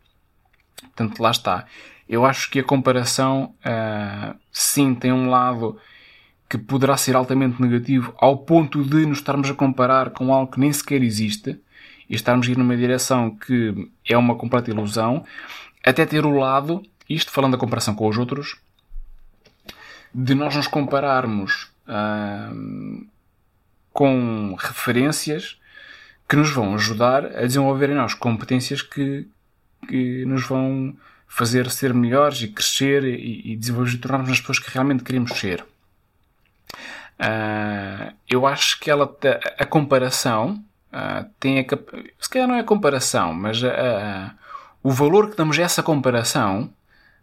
Portanto, 0.80 1.20
lá 1.20 1.32
está. 1.32 1.66
Eu 2.08 2.24
acho 2.24 2.50
que 2.50 2.58
a 2.58 2.64
comparação, 2.64 3.54
sim, 4.50 4.96
tem 4.96 5.12
um 5.12 5.30
lado 5.30 5.78
que 6.50 6.58
poderá 6.58 6.96
ser 6.96 7.14
altamente 7.14 7.62
negativo 7.62 8.12
ao 8.18 8.38
ponto 8.38 8.82
de 8.82 9.06
nos 9.06 9.18
estarmos 9.18 9.48
a 9.48 9.54
comparar 9.54 10.10
com 10.10 10.34
algo 10.34 10.50
que 10.50 10.58
nem 10.58 10.72
sequer 10.72 11.00
existe 11.00 11.60
e 12.08 12.16
estarmos 12.16 12.48
a 12.48 12.50
ir 12.50 12.58
numa 12.58 12.76
direção 12.76 13.30
que 13.30 13.88
é 14.04 14.18
uma 14.18 14.34
completa 14.34 14.68
ilusão, 14.68 15.24
até 15.86 16.04
ter 16.04 16.26
o 16.26 16.36
lado, 16.36 16.82
isto 17.08 17.30
falando 17.30 17.52
da 17.52 17.58
comparação 17.58 17.94
com 17.94 18.08
os 18.08 18.18
outros, 18.18 18.56
de 20.12 20.34
nós 20.34 20.56
nos 20.56 20.66
compararmos 20.66 21.70
hum, 22.52 23.06
com 23.92 24.56
referências 24.58 25.56
que 26.28 26.34
nos 26.34 26.50
vão 26.50 26.74
ajudar 26.74 27.26
a 27.26 27.46
desenvolver 27.46 27.90
em 27.90 27.94
nós 27.94 28.12
competências 28.12 28.82
que, 28.82 29.28
que 29.86 30.24
nos 30.24 30.44
vão 30.48 30.96
fazer 31.28 31.70
ser 31.70 31.94
melhores 31.94 32.42
e 32.42 32.48
crescer 32.48 33.04
e, 33.04 33.52
e 33.52 33.56
desenvolver 33.56 33.94
e 33.94 33.98
tornarmos 33.98 34.30
as 34.30 34.40
pessoas 34.40 34.58
que 34.58 34.70
realmente 34.72 35.04
queremos 35.04 35.30
ser. 35.38 35.64
Uh, 37.20 38.14
eu 38.26 38.46
acho 38.46 38.80
que 38.80 38.90
ela 38.90 39.14
a, 39.58 39.66
comparação 39.66 40.64
uh, 40.90 41.28
tem 41.38 41.58
a 41.58 41.64
se 42.18 42.30
calhar 42.30 42.48
não 42.48 42.54
é 42.54 42.60
a 42.60 42.64
comparação, 42.64 43.34
mas 43.34 43.60
o 44.82 44.90
valor 44.90 45.30
que 45.30 45.36
damos 45.36 45.58
a 45.58 45.62
essa 45.62 45.82
comparação 45.82 46.72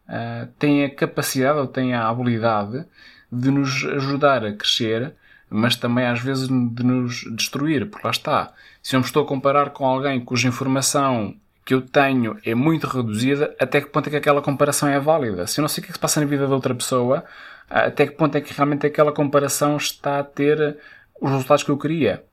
uh, 0.08 0.48
tem 0.60 0.86
a 0.86 0.94
capacidade 0.94 1.58
ou 1.58 1.66
tem 1.66 1.96
a 1.96 2.08
habilidade 2.08 2.86
de 3.32 3.50
nos 3.50 3.84
ajudar 3.86 4.46
a 4.46 4.54
crescer, 4.54 5.16
mas 5.50 5.76
também 5.76 6.06
às 6.06 6.20
vezes 6.20 6.48
de 6.48 6.84
nos 6.84 7.24
destruir, 7.36 7.90
porque 7.90 8.06
lá 8.06 8.12
está. 8.12 8.54
Se 8.84 8.96
eu 8.96 9.00
me 9.00 9.06
estou 9.06 9.24
a 9.24 9.28
comparar 9.28 9.72
com 9.72 9.86
alguém 9.86 10.24
cuja 10.24 10.48
informação 10.48 11.36
que 11.68 11.74
eu 11.74 11.82
tenho 11.82 12.40
é 12.46 12.56
muito 12.56 12.88
reduzida, 12.88 13.54
até 13.60 13.82
que 13.82 13.88
ponto 13.90 14.08
é 14.08 14.10
que 14.10 14.16
aquela 14.16 14.42
comparação 14.42 14.88
é 14.88 14.98
válida? 15.02 15.46
Se 15.46 15.60
eu 15.60 15.64
não 15.64 15.68
sei 15.68 15.82
o 15.82 15.84
que, 15.84 15.90
é 15.90 15.92
que 15.92 15.98
se 15.98 16.00
passa 16.00 16.22
na 16.22 16.26
vida 16.26 16.48
da 16.48 16.56
outra 16.56 16.74
pessoa, 16.74 17.26
até 17.70 18.08
que 18.08 18.14
ponto 18.14 18.38
é 18.38 18.40
que 18.40 18.54
realmente 18.54 18.88
aquela 18.88 19.12
comparação 19.12 19.76
está 19.76 20.20
a 20.20 20.24
ter 20.24 20.78
os 21.20 21.30
resultados 21.30 21.66
que 21.66 21.70
eu 21.70 21.78
queria? 21.78 22.24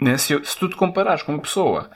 Né? 0.00 0.16
Se, 0.16 0.32
eu, 0.32 0.44
se 0.44 0.56
tu 0.56 0.68
te 0.68 0.76
comparares 0.76 1.24
com 1.24 1.32
uma 1.32 1.42
pessoa 1.42 1.90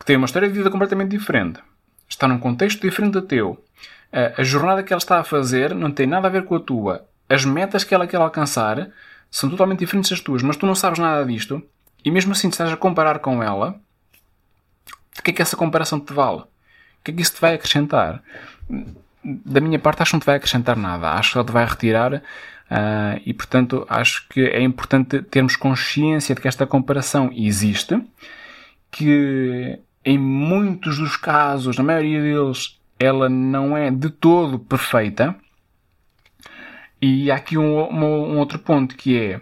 que 0.00 0.06
tem 0.06 0.16
uma 0.16 0.24
história 0.24 0.48
de 0.48 0.54
vida 0.54 0.70
completamente 0.70 1.10
diferente, 1.10 1.60
está 2.08 2.26
num 2.26 2.38
contexto 2.38 2.80
diferente 2.80 3.12
do 3.12 3.20
teu, 3.20 3.62
a 4.10 4.42
jornada 4.42 4.82
que 4.82 4.90
ela 4.90 5.00
está 5.00 5.20
a 5.20 5.24
fazer 5.24 5.74
não 5.74 5.90
tem 5.90 6.06
nada 6.06 6.28
a 6.28 6.30
ver 6.30 6.46
com 6.46 6.54
a 6.54 6.60
tua, 6.60 7.06
as 7.28 7.44
metas 7.44 7.84
que 7.84 7.94
ela 7.94 8.06
quer 8.06 8.16
alcançar 8.16 8.88
são 9.30 9.50
totalmente 9.50 9.80
diferentes 9.80 10.10
das 10.10 10.20
tuas, 10.22 10.42
mas 10.42 10.56
tu 10.56 10.64
não 10.64 10.74
sabes 10.74 10.98
nada 10.98 11.26
disto, 11.26 11.62
e 12.02 12.10
mesmo 12.10 12.32
assim 12.32 12.48
estás 12.48 12.72
a 12.72 12.76
comparar 12.76 13.18
com 13.18 13.42
ela, 13.42 13.78
o 15.18 15.22
que 15.22 15.30
é 15.30 15.34
que 15.34 15.42
essa 15.42 15.56
comparação 15.56 16.00
te 16.00 16.12
vale? 16.12 16.40
O 16.40 16.46
que 17.04 17.10
é 17.10 17.14
que 17.14 17.22
isso 17.22 17.34
te 17.34 17.40
vai 17.40 17.54
acrescentar? 17.54 18.22
Da 19.24 19.60
minha 19.60 19.78
parte, 19.78 20.02
acho 20.02 20.10
que 20.10 20.16
não 20.16 20.20
te 20.20 20.26
vai 20.26 20.36
acrescentar 20.36 20.76
nada. 20.76 21.10
Acho 21.12 21.32
que 21.32 21.38
ela 21.38 21.46
te 21.46 21.52
vai 21.52 21.64
retirar 21.64 22.14
uh, 22.14 23.20
e, 23.24 23.32
portanto, 23.34 23.86
acho 23.88 24.26
que 24.28 24.40
é 24.40 24.60
importante 24.62 25.22
termos 25.22 25.56
consciência 25.56 26.34
de 26.34 26.40
que 26.40 26.48
esta 26.48 26.66
comparação 26.66 27.30
existe, 27.32 28.00
que 28.90 29.78
em 30.04 30.18
muitos 30.18 30.98
dos 30.98 31.16
casos, 31.16 31.76
na 31.76 31.84
maioria 31.84 32.20
deles, 32.20 32.80
ela 32.98 33.28
não 33.28 33.76
é 33.76 33.90
de 33.90 34.10
todo 34.10 34.58
perfeita. 34.58 35.34
E 37.00 37.30
há 37.30 37.36
aqui 37.36 37.58
um, 37.58 37.80
um, 37.80 38.34
um 38.34 38.38
outro 38.38 38.58
ponto 38.58 38.94
que 38.96 39.18
é, 39.18 39.36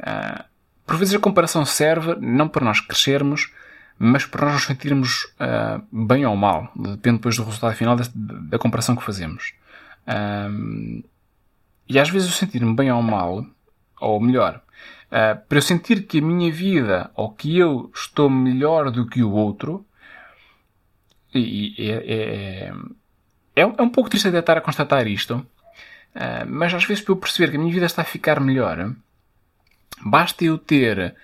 uh, 0.00 0.44
por 0.84 0.96
vezes 0.96 1.14
a 1.14 1.20
comparação 1.20 1.64
serve 1.64 2.16
não 2.20 2.48
para 2.48 2.64
nós 2.64 2.80
crescermos, 2.80 3.52
mas 3.98 4.26
para 4.26 4.46
nós 4.46 4.54
nos 4.54 4.64
sentirmos 4.64 5.24
uh, 5.40 6.06
bem 6.06 6.26
ou 6.26 6.36
mal. 6.36 6.70
Depende 6.76 7.16
depois 7.16 7.36
do 7.36 7.44
resultado 7.44 7.74
final 7.74 7.96
da, 7.96 8.04
da 8.14 8.58
comparação 8.58 8.94
que 8.94 9.04
fazemos. 9.04 9.54
Um, 10.06 11.02
e 11.88 11.98
às 11.98 12.10
vezes 12.10 12.28
eu 12.28 12.34
sentir-me 12.34 12.74
bem 12.74 12.90
ou 12.92 13.02
mal, 13.02 13.46
ou 14.00 14.20
melhor, 14.20 14.60
uh, 15.06 15.40
para 15.48 15.58
eu 15.58 15.62
sentir 15.62 16.06
que 16.06 16.18
a 16.18 16.22
minha 16.22 16.52
vida 16.52 17.10
ou 17.14 17.30
que 17.30 17.58
eu 17.58 17.90
estou 17.94 18.28
melhor 18.28 18.90
do 18.90 19.06
que 19.06 19.22
o 19.22 19.30
outro, 19.30 19.86
e, 21.34 21.74
é, 21.78 21.92
é, 21.92 22.72
é, 23.56 23.62
é 23.62 23.82
um 23.82 23.90
pouco 23.90 24.08
triste 24.08 24.28
até 24.28 24.38
estar 24.38 24.56
a 24.56 24.60
constatar 24.60 25.06
isto, 25.06 25.36
uh, 25.36 26.46
mas 26.46 26.74
às 26.74 26.84
vezes 26.84 27.02
para 27.02 27.12
eu 27.12 27.16
perceber 27.16 27.50
que 27.50 27.56
a 27.56 27.60
minha 27.60 27.72
vida 27.72 27.86
está 27.86 28.02
a 28.02 28.06
ficar 28.06 28.40
melhor, 28.40 28.94
basta 30.04 30.44
eu 30.44 30.58
ter 30.58 31.14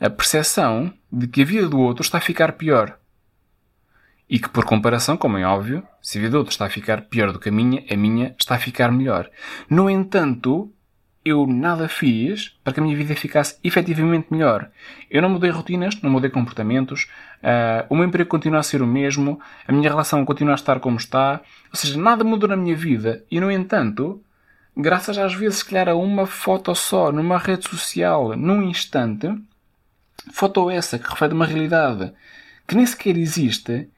a 0.00 0.08
percepção 0.08 0.92
de 1.10 1.26
que 1.26 1.42
a 1.42 1.44
vida 1.44 1.68
do 1.68 1.78
outro 1.78 2.02
está 2.02 2.18
a 2.18 2.20
ficar 2.20 2.52
pior. 2.52 2.98
E 4.30 4.38
que, 4.38 4.48
por 4.48 4.64
comparação, 4.64 5.16
como 5.16 5.38
é 5.38 5.46
óbvio, 5.46 5.82
se 6.02 6.18
a 6.18 6.20
vida 6.20 6.32
do 6.32 6.38
outro 6.38 6.52
está 6.52 6.66
a 6.66 6.70
ficar 6.70 7.02
pior 7.02 7.32
do 7.32 7.38
que 7.38 7.48
a 7.48 7.52
minha, 7.52 7.82
a 7.90 7.96
minha 7.96 8.34
está 8.38 8.56
a 8.56 8.58
ficar 8.58 8.92
melhor. 8.92 9.30
No 9.70 9.88
entanto, 9.88 10.70
eu 11.24 11.46
nada 11.46 11.88
fiz 11.88 12.56
para 12.62 12.72
que 12.72 12.80
a 12.80 12.82
minha 12.82 12.96
vida 12.96 13.14
ficasse 13.14 13.58
efetivamente 13.62 14.28
melhor. 14.30 14.70
Eu 15.10 15.22
não 15.22 15.30
mudei 15.30 15.50
rotinas, 15.50 16.00
não 16.02 16.10
mudei 16.10 16.30
comportamentos, 16.30 17.08
uh, 17.42 17.86
o 17.88 17.96
meu 17.96 18.06
emprego 18.06 18.28
continua 18.28 18.60
a 18.60 18.62
ser 18.62 18.82
o 18.82 18.86
mesmo, 18.86 19.40
a 19.66 19.72
minha 19.72 19.88
relação 19.88 20.24
continua 20.24 20.54
a 20.54 20.56
estar 20.56 20.80
como 20.80 20.96
está, 20.96 21.40
ou 21.70 21.76
seja, 21.76 21.98
nada 21.98 22.24
mudou 22.24 22.48
na 22.48 22.56
minha 22.56 22.76
vida. 22.76 23.24
E, 23.30 23.40
no 23.40 23.50
entanto, 23.50 24.22
graças 24.76 25.18
às 25.18 25.34
vezes, 25.34 25.58
se 25.58 25.64
calhar, 25.64 25.88
a 25.88 25.94
uma 25.94 26.26
foto 26.26 26.74
só, 26.74 27.10
numa 27.12 27.38
rede 27.38 27.68
social, 27.68 28.36
num 28.36 28.62
instante, 28.62 29.28
foto 30.32 30.70
essa 30.70 30.98
que 30.98 31.08
reflete 31.08 31.34
uma 31.34 31.46
realidade 31.46 32.12
que 32.66 32.74
nem 32.74 32.84
sequer 32.84 33.16
existe, 33.16 33.88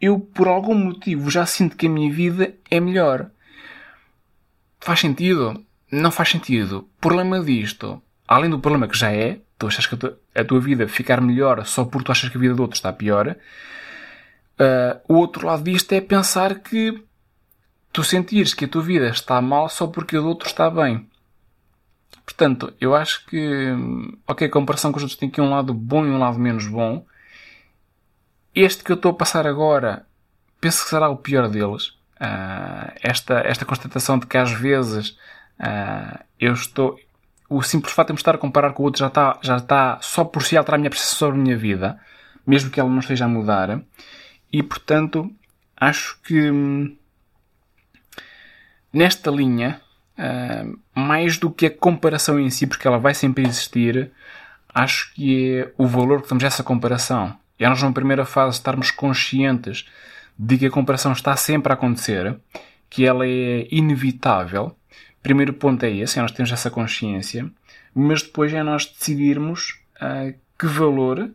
eu 0.00 0.20
por 0.20 0.46
algum 0.46 0.74
motivo 0.74 1.30
já 1.30 1.46
sinto 1.46 1.76
que 1.76 1.86
a 1.86 1.90
minha 1.90 2.12
vida 2.12 2.54
é 2.70 2.78
melhor. 2.78 3.30
Faz 4.78 5.00
sentido? 5.00 5.64
Não 5.90 6.10
faz 6.10 6.28
sentido. 6.28 6.88
Problema 7.00 7.42
disto, 7.42 8.02
além 8.28 8.50
do 8.50 8.58
problema 8.58 8.86
que 8.86 8.98
já 8.98 9.10
é, 9.10 9.40
tu 9.58 9.66
achas 9.66 9.86
que 9.86 9.96
a 10.34 10.44
tua 10.44 10.60
vida 10.60 10.86
ficar 10.86 11.20
melhor 11.20 11.64
só 11.64 11.84
porque 11.84 12.04
tu 12.04 12.12
achas 12.12 12.28
que 12.28 12.36
a 12.36 12.40
vida 12.40 12.54
do 12.54 12.62
outro 12.62 12.76
está 12.76 12.92
pior, 12.92 13.28
uh, 13.28 15.00
o 15.08 15.14
outro 15.14 15.46
lado 15.46 15.62
disto 15.62 15.92
é 15.92 16.00
pensar 16.00 16.56
que 16.56 17.02
tu 17.92 18.04
sentires 18.04 18.52
que 18.52 18.66
a 18.66 18.68
tua 18.68 18.82
vida 18.82 19.08
está 19.08 19.40
mal 19.40 19.68
só 19.68 19.86
porque 19.86 20.16
a 20.16 20.20
do 20.20 20.28
outro 20.28 20.48
está 20.48 20.68
bem. 20.68 21.08
Portanto, 22.36 22.74
eu 22.80 22.96
acho 22.96 23.24
que, 23.26 23.72
ok, 24.26 24.48
a 24.48 24.50
comparação 24.50 24.90
com 24.90 24.96
os 24.96 25.04
outros 25.04 25.18
tem 25.18 25.28
aqui 25.28 25.40
um 25.40 25.50
lado 25.50 25.72
bom 25.72 26.04
e 26.04 26.10
um 26.10 26.18
lado 26.18 26.36
menos 26.36 26.66
bom. 26.66 27.06
Este 28.52 28.82
que 28.82 28.90
eu 28.90 28.96
estou 28.96 29.12
a 29.12 29.14
passar 29.14 29.46
agora, 29.46 30.04
penso 30.60 30.82
que 30.82 30.90
será 30.90 31.08
o 31.08 31.16
pior 31.16 31.48
deles. 31.48 31.90
Uh, 32.20 32.90
esta, 33.00 33.34
esta 33.40 33.64
constatação 33.64 34.18
de 34.18 34.26
que 34.26 34.36
às 34.36 34.50
vezes 34.50 35.10
uh, 35.60 36.18
eu 36.40 36.52
estou. 36.54 36.98
O 37.48 37.62
simples 37.62 37.94
fato 37.94 38.08
de 38.08 38.14
me 38.14 38.18
estar 38.18 38.34
a 38.34 38.38
comparar 38.38 38.72
com 38.72 38.82
o 38.82 38.86
outro 38.86 38.98
já 38.98 39.06
está, 39.06 39.38
já 39.40 39.56
está 39.56 40.00
só 40.00 40.24
por 40.24 40.42
si 40.42 40.56
a 40.56 40.60
alterar 40.60 40.76
a 40.76 40.80
minha 40.80 40.90
percepção 40.90 41.16
sobre 41.16 41.38
a 41.38 41.42
minha 41.42 41.56
vida, 41.56 42.00
mesmo 42.44 42.68
que 42.68 42.80
ela 42.80 42.88
não 42.88 42.98
esteja 42.98 43.26
a 43.26 43.28
mudar. 43.28 43.80
E 44.52 44.60
portanto, 44.60 45.30
acho 45.76 46.18
que 46.22 46.50
hum, 46.50 46.96
nesta 48.92 49.30
linha 49.30 49.80
Uh, 50.16 50.78
mais 50.94 51.38
do 51.38 51.50
que 51.50 51.66
a 51.66 51.70
comparação 51.70 52.38
em 52.38 52.48
si, 52.48 52.66
porque 52.66 52.86
ela 52.86 52.98
vai 52.98 53.14
sempre 53.14 53.44
existir, 53.44 54.12
acho 54.72 55.12
que 55.14 55.58
é 55.58 55.72
o 55.76 55.86
valor 55.86 56.22
que 56.22 56.28
damos 56.28 56.44
a 56.44 56.46
essa 56.46 56.62
comparação. 56.62 57.36
É 57.58 57.68
nós, 57.68 57.82
numa 57.82 57.92
primeira 57.92 58.24
fase, 58.24 58.56
estarmos 58.56 58.90
conscientes 58.90 59.86
de 60.38 60.58
que 60.58 60.66
a 60.66 60.70
comparação 60.70 61.12
está 61.12 61.36
sempre 61.36 61.72
a 61.72 61.74
acontecer, 61.74 62.36
que 62.90 63.04
ela 63.04 63.26
é 63.26 63.66
inevitável. 63.70 64.76
Primeiro 65.22 65.52
ponto 65.54 65.84
é 65.84 65.90
esse, 65.90 66.18
é 66.18 66.22
nós 66.22 66.32
termos 66.32 66.52
essa 66.52 66.70
consciência, 66.70 67.50
mas 67.94 68.22
depois 68.22 68.52
é 68.52 68.62
nós 68.62 68.86
decidirmos 68.86 69.80
uh, 69.96 70.34
que 70.58 70.66
valor 70.66 71.30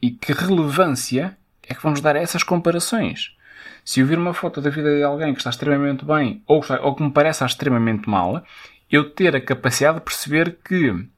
e 0.00 0.10
que 0.10 0.32
relevância 0.32 1.36
é 1.66 1.74
que 1.74 1.82
vamos 1.82 2.00
dar 2.00 2.16
a 2.16 2.20
essas 2.20 2.42
comparações. 2.42 3.34
Se 3.84 4.00
eu 4.00 4.06
vir 4.06 4.18
uma 4.18 4.34
foto 4.34 4.60
da 4.60 4.70
vida 4.70 4.96
de 4.96 5.02
alguém 5.02 5.32
que 5.32 5.38
está 5.38 5.50
extremamente 5.50 6.04
bem 6.04 6.42
ou, 6.46 6.62
ou 6.82 6.94
que 6.94 7.02
me 7.02 7.10
parece 7.10 7.44
extremamente 7.44 8.08
mal, 8.08 8.44
eu 8.90 9.10
ter 9.10 9.34
a 9.34 9.40
capacidade 9.40 9.98
de 9.98 10.04
perceber 10.04 10.58
que 10.64 10.90
uh, 10.90 11.08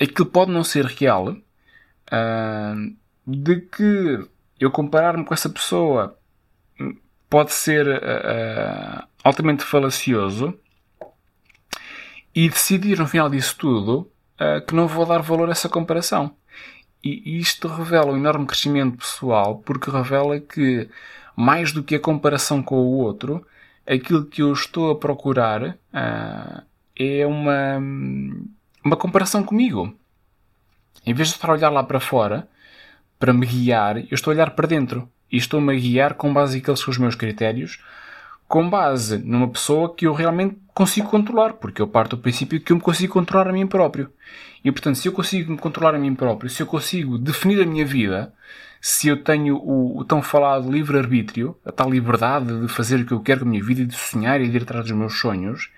aquilo 0.00 0.26
pode 0.26 0.50
não 0.50 0.64
ser 0.64 0.84
real, 0.86 1.36
de 3.26 3.60
que 3.60 4.28
eu 4.58 4.70
comparar-me 4.70 5.24
com 5.24 5.32
essa 5.32 5.48
pessoa 5.48 6.18
pode 7.28 7.52
ser 7.52 7.86
uh, 7.86 9.06
altamente 9.22 9.62
falacioso 9.64 10.58
e 12.34 12.48
decidir 12.48 12.98
no 12.98 13.06
final 13.06 13.30
disso 13.30 13.56
tudo 13.56 14.10
que 14.66 14.74
não 14.74 14.88
vou 14.88 15.04
dar 15.04 15.20
valor 15.20 15.50
a 15.50 15.52
essa 15.52 15.68
comparação. 15.68 16.34
E 17.02 17.38
isto 17.38 17.66
revela 17.66 18.12
um 18.12 18.16
enorme 18.16 18.46
crescimento 18.46 18.98
pessoal, 18.98 19.58
porque 19.64 19.90
revela 19.90 20.38
que, 20.38 20.88
mais 21.34 21.72
do 21.72 21.82
que 21.82 21.94
a 21.94 22.00
comparação 22.00 22.62
com 22.62 22.76
o 22.76 22.98
outro, 22.98 23.44
aquilo 23.86 24.26
que 24.26 24.42
eu 24.42 24.52
estou 24.52 24.90
a 24.90 24.96
procurar 24.96 25.70
uh, 25.70 26.62
é 26.94 27.26
uma, 27.26 27.78
uma 28.84 28.96
comparação 28.96 29.42
comigo. 29.42 29.94
Em 31.06 31.14
vez 31.14 31.28
de 31.28 31.34
estar 31.34 31.48
a 31.48 31.54
olhar 31.54 31.70
lá 31.70 31.82
para 31.82 31.98
fora, 31.98 32.46
para 33.18 33.32
me 33.32 33.46
guiar, 33.46 33.98
eu 33.98 34.14
estou 34.14 34.30
a 34.30 34.34
olhar 34.34 34.50
para 34.50 34.68
dentro. 34.68 35.08
E 35.32 35.36
estou-me 35.36 35.72
a 35.74 35.78
guiar 35.78 36.14
com 36.14 36.32
base 36.32 36.58
naqueles 36.58 36.80
que 36.80 36.84
são 36.84 36.92
os 36.92 36.98
meus 36.98 37.14
critérios, 37.14 37.78
com 38.50 38.68
base 38.68 39.16
numa 39.18 39.46
pessoa 39.46 39.94
que 39.94 40.08
eu 40.08 40.12
realmente 40.12 40.58
consigo 40.74 41.08
controlar, 41.08 41.52
porque 41.52 41.80
eu 41.80 41.86
parto 41.86 42.16
do 42.16 42.22
princípio 42.22 42.60
que 42.60 42.72
eu 42.72 42.76
me 42.76 42.82
consigo 42.82 43.12
controlar 43.12 43.48
a 43.48 43.52
mim 43.52 43.64
próprio. 43.64 44.12
E 44.64 44.72
portanto, 44.72 44.96
se 44.96 45.06
eu 45.06 45.12
consigo 45.12 45.52
me 45.52 45.56
controlar 45.56 45.94
a 45.94 45.98
mim 46.00 46.16
próprio, 46.16 46.50
se 46.50 46.60
eu 46.60 46.66
consigo 46.66 47.16
definir 47.16 47.62
a 47.62 47.64
minha 47.64 47.86
vida, 47.86 48.34
se 48.80 49.06
eu 49.06 49.22
tenho 49.22 49.54
o, 49.56 50.00
o 50.00 50.04
tão 50.04 50.20
falado 50.20 50.68
livre-arbítrio, 50.68 51.56
a 51.64 51.70
tal 51.70 51.88
liberdade 51.88 52.62
de 52.62 52.66
fazer 52.66 52.98
o 52.98 53.06
que 53.06 53.12
eu 53.12 53.20
quero 53.20 53.42
com 53.42 53.46
a 53.46 53.50
minha 53.50 53.62
vida 53.62 53.86
de 53.86 53.94
sonhar 53.94 54.40
e 54.40 54.48
de 54.48 54.56
ir 54.56 54.62
atrás 54.64 54.84
dos 54.84 54.96
meus 54.96 55.20
sonhos, 55.20 55.70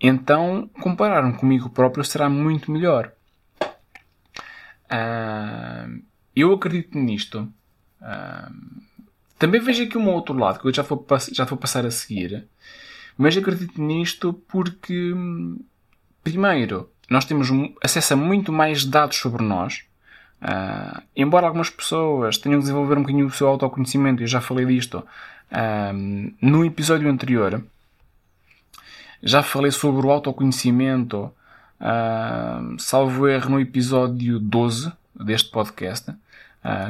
então 0.00 0.70
comparar-me 0.80 1.32
comigo 1.32 1.68
próprio 1.68 2.04
será 2.04 2.30
muito 2.30 2.70
melhor. 2.70 3.10
Uh, 4.84 6.00
eu 6.36 6.52
acredito 6.52 6.96
nisto. 6.96 7.52
Uh, 8.00 8.86
também 9.38 9.60
vejo 9.60 9.84
aqui 9.84 9.96
um 9.96 10.08
outro 10.08 10.36
lado 10.36 10.58
que 10.58 10.66
eu 10.66 10.74
já 10.74 10.82
vou, 10.82 11.06
já 11.32 11.44
vou 11.44 11.56
passar 11.56 11.86
a 11.86 11.90
seguir. 11.90 12.46
Mas 13.16 13.36
acredito 13.36 13.80
nisto 13.80 14.32
porque, 14.32 15.12
primeiro, 16.22 16.90
nós 17.08 17.24
temos 17.24 17.48
acesso 17.82 18.14
a 18.14 18.16
muito 18.16 18.52
mais 18.52 18.84
dados 18.84 19.16
sobre 19.16 19.42
nós. 19.42 19.84
Uh, 20.40 21.02
embora 21.16 21.46
algumas 21.46 21.68
pessoas 21.68 22.38
tenham 22.38 22.58
que 22.58 22.62
desenvolver 22.62 22.96
um 22.96 23.02
bocadinho 23.02 23.26
o 23.26 23.30
seu 23.30 23.48
autoconhecimento, 23.48 24.22
eu 24.22 24.26
já 24.26 24.40
falei 24.40 24.66
disto 24.66 24.98
uh, 24.98 26.34
no 26.40 26.64
episódio 26.64 27.10
anterior, 27.10 27.64
já 29.20 29.42
falei 29.42 29.72
sobre 29.72 30.06
o 30.06 30.10
autoconhecimento, 30.12 31.32
uh, 31.80 32.78
salvo 32.78 33.26
erro 33.26 33.50
no 33.50 33.60
episódio 33.60 34.38
12 34.38 34.92
deste 35.14 35.50
podcast. 35.50 36.12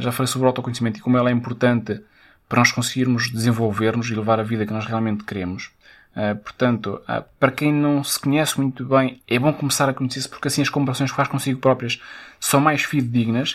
Já 0.01 0.11
falei 0.11 0.27
sobre 0.27 0.47
o 0.47 0.49
autoconhecimento 0.49 0.99
e 0.99 1.03
como 1.03 1.17
ela 1.17 1.29
é 1.29 1.33
importante 1.33 2.03
para 2.49 2.61
nós 2.61 2.73
conseguirmos 2.73 3.31
desenvolver-nos 3.31 4.09
e 4.11 4.15
levar 4.15 4.41
a 4.41 4.43
vida 4.43 4.65
que 4.65 4.73
nós 4.73 4.87
realmente 4.87 5.25
queremos. 5.25 5.71
Uh, 6.17 6.35
portanto, 6.37 7.01
uh, 7.09 7.25
para 7.39 7.53
quem 7.53 7.73
não 7.73 8.03
se 8.03 8.19
conhece 8.19 8.59
muito 8.59 8.85
bem, 8.85 9.21
é 9.29 9.39
bom 9.39 9.53
começar 9.53 9.89
a 9.89 9.95
conhecer-se 9.95 10.29
porque 10.29 10.49
assim 10.49 10.63
as 10.63 10.69
comparações 10.69 11.11
que 11.11 11.17
faz 11.17 11.29
consigo 11.29 11.61
próprias 11.61 12.01
são 12.41 12.61
mais 12.61 12.83
fidedignas. 12.83 13.55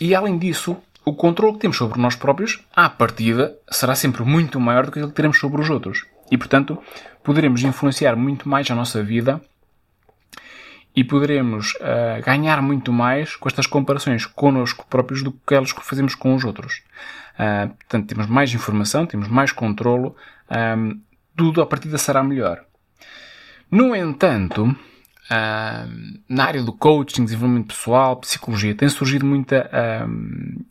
E 0.00 0.14
além 0.14 0.38
disso, 0.38 0.76
o 1.04 1.12
controle 1.12 1.54
que 1.54 1.60
temos 1.60 1.76
sobre 1.76 2.00
nós 2.00 2.14
próprios, 2.14 2.60
à 2.74 2.88
partida, 2.88 3.56
será 3.70 3.94
sempre 3.94 4.22
muito 4.24 4.58
maior 4.58 4.86
do 4.86 4.92
que 4.92 4.98
aquilo 4.98 5.10
que 5.10 5.16
teremos 5.16 5.38
sobre 5.38 5.60
os 5.60 5.68
outros. 5.68 6.06
E, 6.30 6.38
portanto, 6.38 6.78
poderemos 7.22 7.62
influenciar 7.62 8.16
muito 8.16 8.48
mais 8.48 8.70
a 8.70 8.74
nossa 8.74 9.02
vida 9.02 9.40
e 10.94 11.02
poderemos 11.02 11.74
uh, 11.74 12.22
ganhar 12.24 12.60
muito 12.62 12.92
mais 12.92 13.34
com 13.36 13.48
estas 13.48 13.66
comparações 13.66 14.26
connosco 14.26 14.86
próprios 14.88 15.22
do 15.22 15.32
que 15.32 15.38
aquelas 15.46 15.72
que 15.72 15.84
fazemos 15.84 16.14
com 16.14 16.34
os 16.34 16.44
outros. 16.44 16.82
Uh, 17.34 17.68
portanto, 17.74 18.06
temos 18.06 18.26
mais 18.26 18.52
informação, 18.52 19.06
temos 19.06 19.28
mais 19.28 19.52
controlo, 19.52 20.14
um, 20.50 21.00
tudo 21.36 21.62
a 21.62 21.66
partida 21.66 21.98
será 21.98 22.22
melhor. 22.22 22.64
No 23.70 23.96
entanto, 23.96 24.64
uh, 24.64 26.20
na 26.28 26.44
área 26.44 26.62
do 26.62 26.72
coaching, 26.72 27.24
desenvolvimento 27.24 27.68
pessoal, 27.68 28.16
psicologia, 28.16 28.74
tem 28.74 28.88
surgido 28.88 29.24
muita, 29.24 29.70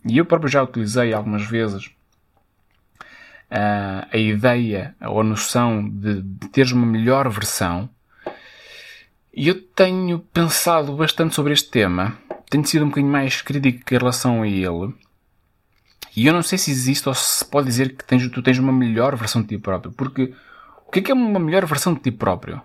e 0.05 0.17
eu 0.17 0.25
próprio 0.25 0.49
já 0.49 0.61
utilizei 0.61 1.13
algumas 1.13 1.43
vezes, 1.43 1.89
a 3.49 4.17
ideia 4.17 4.95
ou 5.01 5.19
a 5.19 5.23
noção 5.23 5.89
de, 5.89 6.21
de 6.21 6.47
teres 6.49 6.71
uma 6.71 6.85
melhor 6.85 7.27
versão 7.27 7.89
e 9.33 9.47
eu 9.47 9.61
tenho 9.61 10.19
pensado 10.19 10.93
bastante 10.93 11.33
sobre 11.33 11.53
este 11.53 11.69
tema. 11.69 12.17
Tenho 12.49 12.65
sido 12.65 12.83
um 12.83 12.89
bocadinho 12.89 13.11
mais 13.11 13.41
crítico 13.41 13.93
em 13.93 13.97
relação 13.97 14.41
a 14.41 14.47
ele. 14.47 14.93
E 16.15 16.27
eu 16.27 16.33
não 16.33 16.41
sei 16.41 16.57
se 16.57 16.71
existe 16.71 17.07
ou 17.07 17.15
se 17.15 17.43
pode 17.45 17.67
dizer 17.67 17.95
que 17.95 18.03
tens, 18.03 18.29
tu 18.29 18.41
tens 18.41 18.57
uma 18.59 18.71
melhor 18.71 19.15
versão 19.15 19.41
de 19.41 19.49
ti 19.49 19.57
próprio. 19.57 19.91
Porque 19.93 20.33
o 20.87 20.91
que 20.91 20.99
é, 20.99 21.01
que 21.01 21.11
é 21.11 21.13
uma 21.13 21.39
melhor 21.39 21.65
versão 21.65 21.93
de 21.93 22.01
ti 22.01 22.11
próprio? 22.11 22.61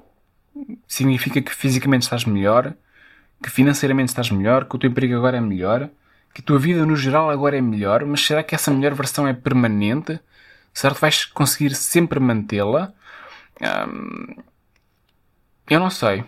Significa 0.89 1.41
que 1.41 1.55
fisicamente 1.55 2.03
estás 2.03 2.25
melhor, 2.25 2.75
que 3.43 3.51
financeiramente 3.51 4.09
estás 4.09 4.31
melhor, 4.31 4.65
que 4.65 4.75
o 4.75 4.79
teu 4.79 4.91
emprego 4.91 5.17
agora 5.17 5.37
é 5.37 5.41
melhor, 5.41 5.89
que 6.35 6.41
a 6.41 6.45
tua 6.45 6.59
vida 6.59 6.85
no 6.85 6.97
geral 6.97 7.31
agora 7.31 7.57
é 7.57 7.61
melhor, 7.61 8.05
mas 8.05 8.25
será 8.25 8.43
que 8.43 8.55
essa 8.55 8.71
melhor 8.71 8.95
versão 8.95 9.29
é 9.29 9.33
permanente? 9.33 10.19
Será 10.75 10.95
que 10.95 11.01
vais 11.01 11.25
conseguir 11.25 11.75
sempre 11.75 12.19
mantê-la? 12.19 12.93
Hum, 13.89 14.43
eu 15.71 15.81
não 15.81 15.91
sei. 15.91 16.25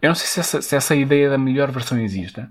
Eu 0.00 0.08
não 0.08 0.14
sei 0.14 0.26
se 0.26 0.40
essa, 0.40 0.62
se 0.62 0.76
essa 0.76 0.94
ideia 0.94 1.28
da 1.28 1.38
melhor 1.38 1.70
versão 1.70 1.98
existe. 1.98 2.46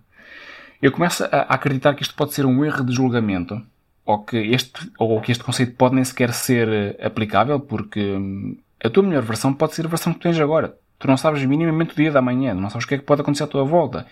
Eu 0.82 0.92
começo 0.92 1.24
a 1.24 1.42
acreditar 1.54 1.96
que 1.96 2.04
isto 2.04 2.14
pode 2.14 2.34
ser 2.34 2.46
um 2.46 2.64
erro 2.66 2.84
de 2.84 2.94
julgamento, 2.94 3.66
ou 4.08 4.20
que 4.20 4.38
este, 4.38 4.90
ou 4.98 5.20
que 5.20 5.34
este 5.34 5.44
conceito 5.44 5.76
pode 5.76 5.94
nem 5.94 6.04
sequer 6.04 6.32
ser 6.34 6.70
eh, 6.70 7.06
aplicável, 7.06 7.60
porque 7.60 8.00
hum, 8.00 8.58
a 8.82 8.90
tua 8.90 9.04
melhor 9.04 9.22
versão 9.22 9.54
pode 9.54 9.76
ser 9.76 9.86
a 9.86 9.90
versão 9.90 10.14
que 10.14 10.22
tens 10.22 10.40
agora. 10.40 10.78
Tu 10.98 11.08
não 11.08 11.18
sabes 11.18 11.44
minimamente 11.44 11.92
o 11.92 11.96
dia 11.96 12.10
da 12.10 12.22
manhã, 12.22 12.54
não 12.54 12.70
sabes 12.70 12.86
o 12.86 12.88
que 12.88 12.96
é 12.96 12.98
que 12.98 13.04
pode 13.04 13.20
acontecer 13.20 13.44
à 13.44 13.48
tua 13.48 13.66
volta. 13.66 14.08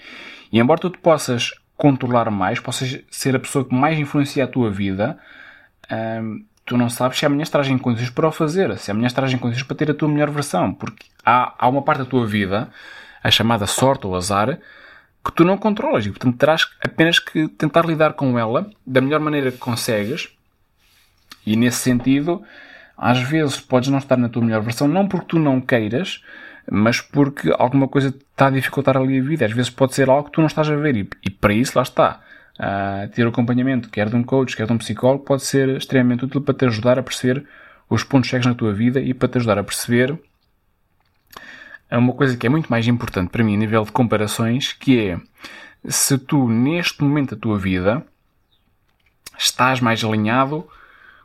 E 0.52 0.60
embora 0.60 0.82
tu 0.82 0.90
te 0.90 0.98
possas 0.98 1.54
controlar 1.78 2.30
mais, 2.30 2.60
possas 2.60 3.00
ser 3.10 3.38
a 3.38 3.40
pessoa 3.40 3.64
que 3.64 3.74
mais 3.74 3.98
influencia 3.98 4.44
a 4.44 4.48
tua 4.48 4.70
vida, 4.70 5.18
hum, 5.90 6.44
tu 6.66 6.76
não 6.78 6.90
sabes 6.90 7.18
se 7.18 7.26
amanhã 7.26 7.44
estás 7.44 7.70
em 7.70 7.78
condições 7.78 8.10
para 8.10 8.28
o 8.28 8.32
fazer, 8.34 8.78
se 8.78 8.92
amanhã 8.92 9.08
estás 9.08 9.32
em 9.32 9.38
condições 9.38 9.66
para 9.66 9.78
ter 9.78 9.92
a 9.92 9.94
tua 9.94 10.10
melhor 10.10 10.30
versão, 10.30 10.74
porque 10.74 11.06
há, 11.26 11.56
há 11.58 11.70
uma 11.70 11.82
parte 11.82 12.00
da 12.00 12.06
tua 12.06 12.28
vida 12.28 12.70
a 13.24 13.32
chamada 13.32 13.66
sorte 13.66 14.06
ou 14.06 14.14
azar, 14.14 14.60
que 15.26 15.32
tu 15.32 15.44
não 15.44 15.58
controlas 15.58 16.06
e, 16.06 16.10
portanto, 16.10 16.38
terás 16.38 16.68
apenas 16.80 17.18
que 17.18 17.48
tentar 17.48 17.86
lidar 17.86 18.14
com 18.14 18.38
ela 18.38 18.70
da 18.86 19.02
melhor 19.02 19.20
maneira 19.20 19.52
que 19.52 19.58
consegues. 19.58 20.30
E 21.46 21.56
nesse 21.56 21.80
sentido, 21.80 22.44
às 22.98 23.20
vezes 23.20 23.60
podes 23.60 23.90
não 23.90 23.98
estar 23.98 24.18
na 24.18 24.30
tua 24.30 24.44
melhor 24.44 24.62
versão, 24.62 24.88
não 24.88 25.08
porque 25.08 25.28
tu 25.28 25.40
não 25.40 25.60
queiras, 25.60 26.24
mas 26.70 27.02
porque 27.02 27.54
alguma 27.58 27.88
coisa 27.88 28.10
está 28.10 28.48
a 28.48 28.52
dificultar 28.52 28.98
ali 28.98 29.20
a 29.20 29.24
vida. 29.24 29.46
Às 29.46 29.52
vezes 29.52 29.70
pode 29.70 29.96
ser 29.96 30.10
algo 30.10 30.26
que 30.26 30.32
tu 30.32 30.42
não 30.42 30.48
estás 30.48 30.70
a 30.70 30.76
ver 30.76 30.96
e, 30.96 31.10
e 31.24 31.30
para 31.30 31.54
isso 31.54 31.74
lá 31.76 31.84
está. 31.84 32.22
Uh, 32.58 33.10
ter 33.10 33.26
o 33.26 33.30
acompanhamento, 33.30 33.90
quer 33.90 34.08
de 34.10 34.16
um 34.16 34.24
coach, 34.24 34.56
quer 34.56 34.66
de 34.66 34.72
um 34.72 34.78
psicólogo, 34.78 35.26
pode 35.26 35.44
ser 35.44 35.70
extremamente 35.70 36.24
útil 36.26 36.42
para 36.42 36.54
te 36.54 36.66
ajudar 36.66 36.98
a 36.98 37.04
perceber 37.04 37.46
os 37.90 38.04
pontos 38.04 38.30
cegos 38.30 38.46
na 38.46 38.56
tua 38.56 38.74
vida 38.74 39.00
e 39.02 39.14
para 39.14 39.28
te 39.28 39.38
ajudar 39.40 39.60
a 39.60 39.64
perceber 39.64 40.18
é 41.90 41.98
uma 41.98 42.14
coisa 42.14 42.36
que 42.36 42.46
é 42.46 42.50
muito 42.50 42.68
mais 42.68 42.88
importante 42.88 43.30
para 43.30 43.44
mim 43.44 43.56
a 43.56 43.58
nível 43.58 43.84
de 43.86 43.92
comparações, 43.92 44.74
que 44.74 45.00
é 45.00 45.20
se 45.88 46.18
tu 46.18 46.48
neste 46.48 47.04
momento 47.04 47.36
da 47.36 47.42
tua 47.42 47.58
vida 47.58 48.06
estás 49.38 49.80
mais 49.80 50.04
alinhado 50.04 50.68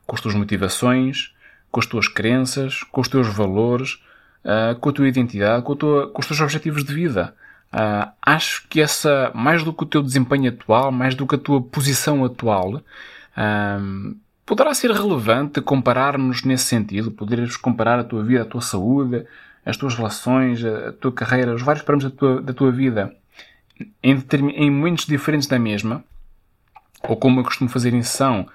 com 0.07 0.17
as 0.17 0.21
tuas 0.21 0.35
motivações, 0.35 1.33
com 1.71 1.81
as 1.81 1.87
tuas 1.87 2.09
crenças, 2.09 2.83
com 2.83 3.01
os 3.01 3.09
teus 3.09 3.29
valores, 3.29 4.03
uh, 4.45 4.75
com 4.79 4.89
a 4.91 4.93
tua 4.93 5.09
identidade, 5.09 5.63
com, 5.63 5.77
tua, 5.77 6.11
com, 6.11 6.21
os 6.21 6.27
teus 6.27 6.41
objetivos 6.41 6.85
de 6.85 6.93
vida. 6.93 7.35
Uh, 7.73 8.11
acho 8.21 8.67
que 8.69 8.81
essa, 8.81 9.31
mais 9.35 9.63
do 9.63 9.73
que 9.73 9.85
o 9.85 9.87
teu 9.87 10.03
desempenho 10.03 10.51
atual, 10.51 10.91
mais 10.91 11.15
do 11.15 11.27
que 11.27 11.37
a 11.37 11.39
tua 11.39 11.63
posição 11.63 12.25
atual, 12.25 12.75
uh, 12.75 14.17
poderá 14.51 14.75
ser 14.75 14.91
relevante 14.91 15.61
compararmos 15.61 16.43
nesse 16.43 16.65
sentido, 16.65 17.13
poderes 17.13 17.57
comparar 17.57 18.01
a 18.01 18.05
tua 18.05 18.25
vida, 18.25 18.43
a 18.43 18.45
tua 18.45 18.61
saúde, 18.61 19.25
as 19.65 19.77
tuas 19.77 19.95
relações, 19.95 20.65
a 20.65 20.91
tua 20.91 21.13
carreira, 21.13 21.55
os 21.55 21.63
vários 21.63 21.85
parâmetros 21.85 22.11
da 22.11 22.19
tua, 22.19 22.43
da 22.43 22.53
tua 22.53 22.73
vida 22.73 23.15
em, 24.03 24.21
em 24.57 24.69
momentos 24.69 25.07
diferentes 25.07 25.47
da 25.47 25.57
mesma, 25.57 26.03
ou 27.05 27.17
como 27.17 27.39
eu 27.39 27.45
costumo 27.45 27.71
fazer 27.71 27.95
em 27.95 28.03
sessão, 28.03 28.49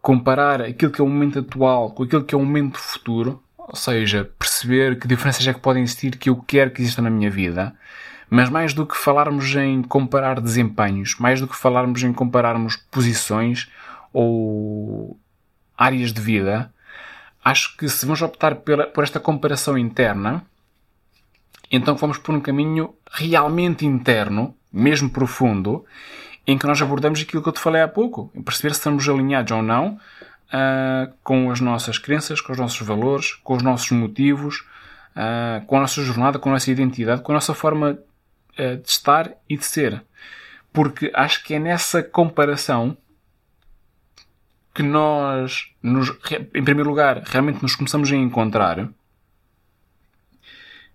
comparar 0.00 0.62
aquilo 0.62 0.90
que 0.90 1.02
é 1.02 1.04
o 1.04 1.06
momento 1.06 1.40
atual 1.40 1.90
com 1.90 2.04
aquilo 2.04 2.24
que 2.24 2.34
é 2.34 2.38
o 2.38 2.42
momento 2.42 2.78
futuro, 2.78 3.42
ou 3.58 3.76
seja, 3.76 4.30
perceber 4.38 4.98
que 4.98 5.06
diferenças 5.06 5.46
é 5.46 5.52
que 5.52 5.60
podem 5.60 5.82
existir 5.82 6.16
que 6.16 6.30
eu 6.30 6.36
quero 6.36 6.70
que 6.70 6.80
existam 6.80 7.02
na 7.02 7.10
minha 7.10 7.30
vida, 7.30 7.76
mas 8.30 8.48
mais 8.48 8.72
do 8.72 8.86
que 8.86 8.96
falarmos 8.96 9.54
em 9.54 9.82
comparar 9.82 10.40
desempenhos, 10.40 11.14
mais 11.18 11.42
do 11.42 11.46
que 11.46 11.54
falarmos 11.54 12.02
em 12.02 12.14
compararmos 12.14 12.76
posições 12.90 13.70
ou 14.14 15.20
áreas 15.76 16.12
de 16.12 16.20
vida, 16.20 16.72
acho 17.44 17.76
que 17.76 17.88
se 17.88 18.04
vamos 18.04 18.22
optar 18.22 18.56
pela, 18.56 18.86
por 18.86 19.04
esta 19.04 19.20
comparação 19.20 19.76
interna, 19.78 20.44
então 21.70 21.96
vamos 21.96 22.18
por 22.18 22.34
um 22.34 22.40
caminho 22.40 22.94
realmente 23.10 23.84
interno, 23.84 24.54
mesmo 24.72 25.10
profundo, 25.10 25.84
em 26.46 26.56
que 26.56 26.66
nós 26.66 26.80
abordamos 26.80 27.20
aquilo 27.20 27.42
que 27.42 27.48
eu 27.48 27.52
te 27.52 27.60
falei 27.60 27.82
há 27.82 27.88
pouco, 27.88 28.30
em 28.34 28.42
perceber 28.42 28.70
se 28.72 28.80
estamos 28.80 29.08
alinhados 29.08 29.52
ou 29.52 29.62
não 29.62 29.98
uh, 30.46 31.12
com 31.22 31.50
as 31.50 31.60
nossas 31.60 31.98
crenças, 31.98 32.40
com 32.40 32.52
os 32.52 32.58
nossos 32.58 32.86
valores, 32.86 33.34
com 33.34 33.54
os 33.54 33.62
nossos 33.62 33.90
motivos, 33.90 34.64
uh, 35.16 35.64
com 35.66 35.76
a 35.76 35.80
nossa 35.80 36.02
jornada, 36.02 36.38
com 36.38 36.48
a 36.50 36.52
nossa 36.52 36.70
identidade, 36.70 37.22
com 37.22 37.32
a 37.32 37.34
nossa 37.34 37.54
forma 37.54 37.98
uh, 38.58 38.76
de 38.76 38.88
estar 38.88 39.32
e 39.48 39.56
de 39.56 39.64
ser. 39.64 40.02
Porque 40.72 41.10
acho 41.14 41.42
que 41.42 41.54
é 41.54 41.58
nessa 41.58 42.02
comparação 42.02 42.96
que 44.76 44.82
nós, 44.82 45.70
nos, 45.82 46.10
em 46.30 46.62
primeiro 46.62 46.90
lugar, 46.90 47.22
realmente 47.24 47.62
nos 47.62 47.74
começamos 47.74 48.12
a 48.12 48.14
encontrar, 48.14 48.90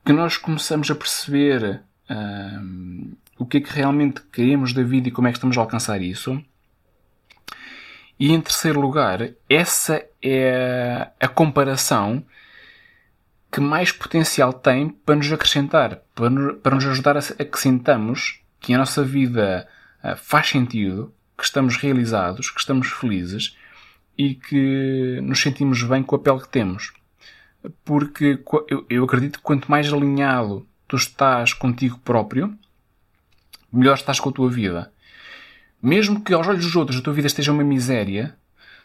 que 0.05 0.13
nós 0.13 0.37
começamos 0.37 0.91
a 0.91 0.93
perceber 0.93 1.81
hum, 2.07 3.15
o 3.39 3.45
que 3.47 3.57
é 3.57 3.59
que 3.59 3.73
realmente 3.73 4.21
queremos 4.31 4.71
da 4.71 4.83
vida 4.83 5.07
e 5.07 5.11
como 5.11 5.27
é 5.27 5.31
que 5.31 5.39
estamos 5.39 5.57
a 5.57 5.61
alcançar 5.61 5.99
isso. 5.99 6.39
E 8.19 8.31
em 8.31 8.39
terceiro 8.39 8.79
lugar, 8.79 9.31
essa 9.49 10.05
é 10.21 11.09
a 11.19 11.27
comparação 11.27 12.23
que 13.51 13.59
mais 13.59 13.91
potencial 13.91 14.53
tem 14.53 14.89
para 14.89 15.15
nos 15.15 15.31
acrescentar, 15.33 16.03
para 16.13 16.29
nos, 16.29 16.85
ajudar 16.85 17.17
a, 17.17 17.21
que 17.21 17.59
sintamos 17.59 18.43
que 18.59 18.75
a 18.75 18.77
nossa 18.77 19.03
vida 19.03 19.67
uh, 20.03 20.15
faz 20.17 20.49
sentido, 20.49 21.11
que 21.35 21.43
estamos 21.43 21.77
realizados, 21.77 22.51
que 22.51 22.59
estamos 22.59 22.87
felizes 22.91 23.57
e 24.21 24.35
que 24.35 25.19
nos 25.23 25.41
sentimos 25.41 25.81
bem 25.81 26.03
com 26.03 26.15
a 26.15 26.19
pele 26.19 26.41
que 26.41 26.49
temos. 26.49 26.93
Porque 27.83 28.39
eu, 28.87 29.03
acredito 29.03 29.39
que 29.39 29.43
quanto 29.43 29.69
mais 29.71 29.91
alinhado 29.91 30.67
tu 30.87 30.95
estás 30.95 31.53
contigo 31.53 31.97
próprio, 31.99 32.55
melhor 33.73 33.95
estás 33.95 34.19
com 34.19 34.29
a 34.29 34.31
tua 34.31 34.47
vida. 34.47 34.91
Mesmo 35.81 36.23
que 36.23 36.35
aos 36.35 36.47
olhos 36.47 36.65
dos 36.65 36.75
outros 36.75 36.99
a 36.99 37.01
tua 37.01 37.13
vida 37.13 37.25
esteja 37.25 37.51
uma 37.51 37.63
miséria, 37.63 38.35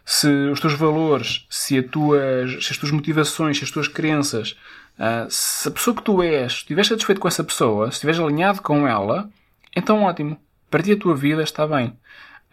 se 0.07 0.27
os 0.27 0.59
teus 0.59 0.72
valores, 0.72 1.46
se, 1.51 1.83
tuas, 1.83 2.64
se 2.64 2.72
as 2.72 2.79
tuas 2.79 2.92
motivações, 2.92 3.59
se 3.59 3.64
as 3.64 3.70
tuas 3.70 3.88
crenças, 3.88 4.57
uh, 4.99 5.27
se 5.29 5.68
a 5.68 5.70
pessoa 5.70 5.94
que 5.94 6.03
tu 6.03 6.22
és, 6.22 6.53
estiveres 6.53 6.88
satisfeito 6.88 7.20
com 7.20 7.29
essa 7.29 7.44
pessoa, 7.44 7.90
se 7.90 7.96
estiveres 7.96 8.20
alinhado 8.20 8.62
com 8.62 8.88
ela, 8.88 9.29
então 9.75 10.05
ótimo. 10.05 10.40
Para 10.70 10.83
ti 10.83 10.92
a 10.92 10.96
tua 10.96 11.14
vida 11.14 11.42
está 11.42 11.66
bem. 11.66 11.88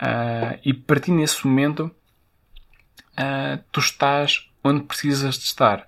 Uh, 0.02 0.60
e 0.66 0.74
para 0.74 1.00
ti 1.00 1.12
nesse 1.12 1.48
momento 1.48 1.90
uh, 3.18 3.62
tu 3.72 3.80
estás 3.80 4.50
onde 4.64 4.84
precisas 4.84 5.36
de 5.36 5.46
estar. 5.46 5.88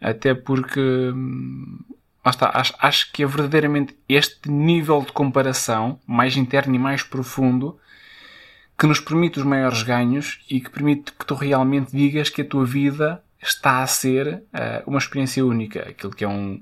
Até 0.00 0.34
porque, 0.34 0.80
hum, 0.80 1.78
está, 2.26 2.50
acho, 2.54 2.74
acho 2.78 3.12
que 3.12 3.22
é 3.22 3.26
verdadeiramente 3.26 3.96
este 4.08 4.50
nível 4.50 5.02
de 5.02 5.12
comparação, 5.12 5.98
mais 6.06 6.36
interno 6.36 6.74
e 6.74 6.78
mais 6.78 7.02
profundo, 7.02 7.78
que 8.78 8.86
nos 8.86 9.00
permite 9.00 9.38
os 9.38 9.44
maiores 9.44 9.82
ganhos 9.82 10.40
e 10.50 10.60
que 10.60 10.70
permite 10.70 11.12
que 11.12 11.24
tu 11.24 11.34
realmente 11.34 11.96
digas 11.96 12.28
que 12.28 12.42
a 12.42 12.44
tua 12.44 12.64
vida 12.64 13.22
está 13.42 13.82
a 13.82 13.86
ser 13.86 14.42
uh, 14.52 14.82
uma 14.86 14.98
experiência 14.98 15.44
única. 15.44 15.88
Aquilo 15.88 16.12
que 16.14 16.24
é 16.24 16.28
um. 16.28 16.60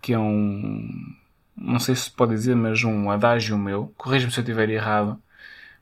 que 0.00 0.12
é 0.12 0.18
um. 0.18 1.14
não 1.56 1.80
sei 1.80 1.96
se 1.96 2.10
pode 2.10 2.32
dizer, 2.32 2.54
mas 2.54 2.84
um 2.84 3.10
adágio 3.10 3.58
meu. 3.58 3.92
Corrija-me 3.96 4.32
se 4.32 4.38
eu 4.38 4.42
estiver 4.42 4.68
errado. 4.70 5.20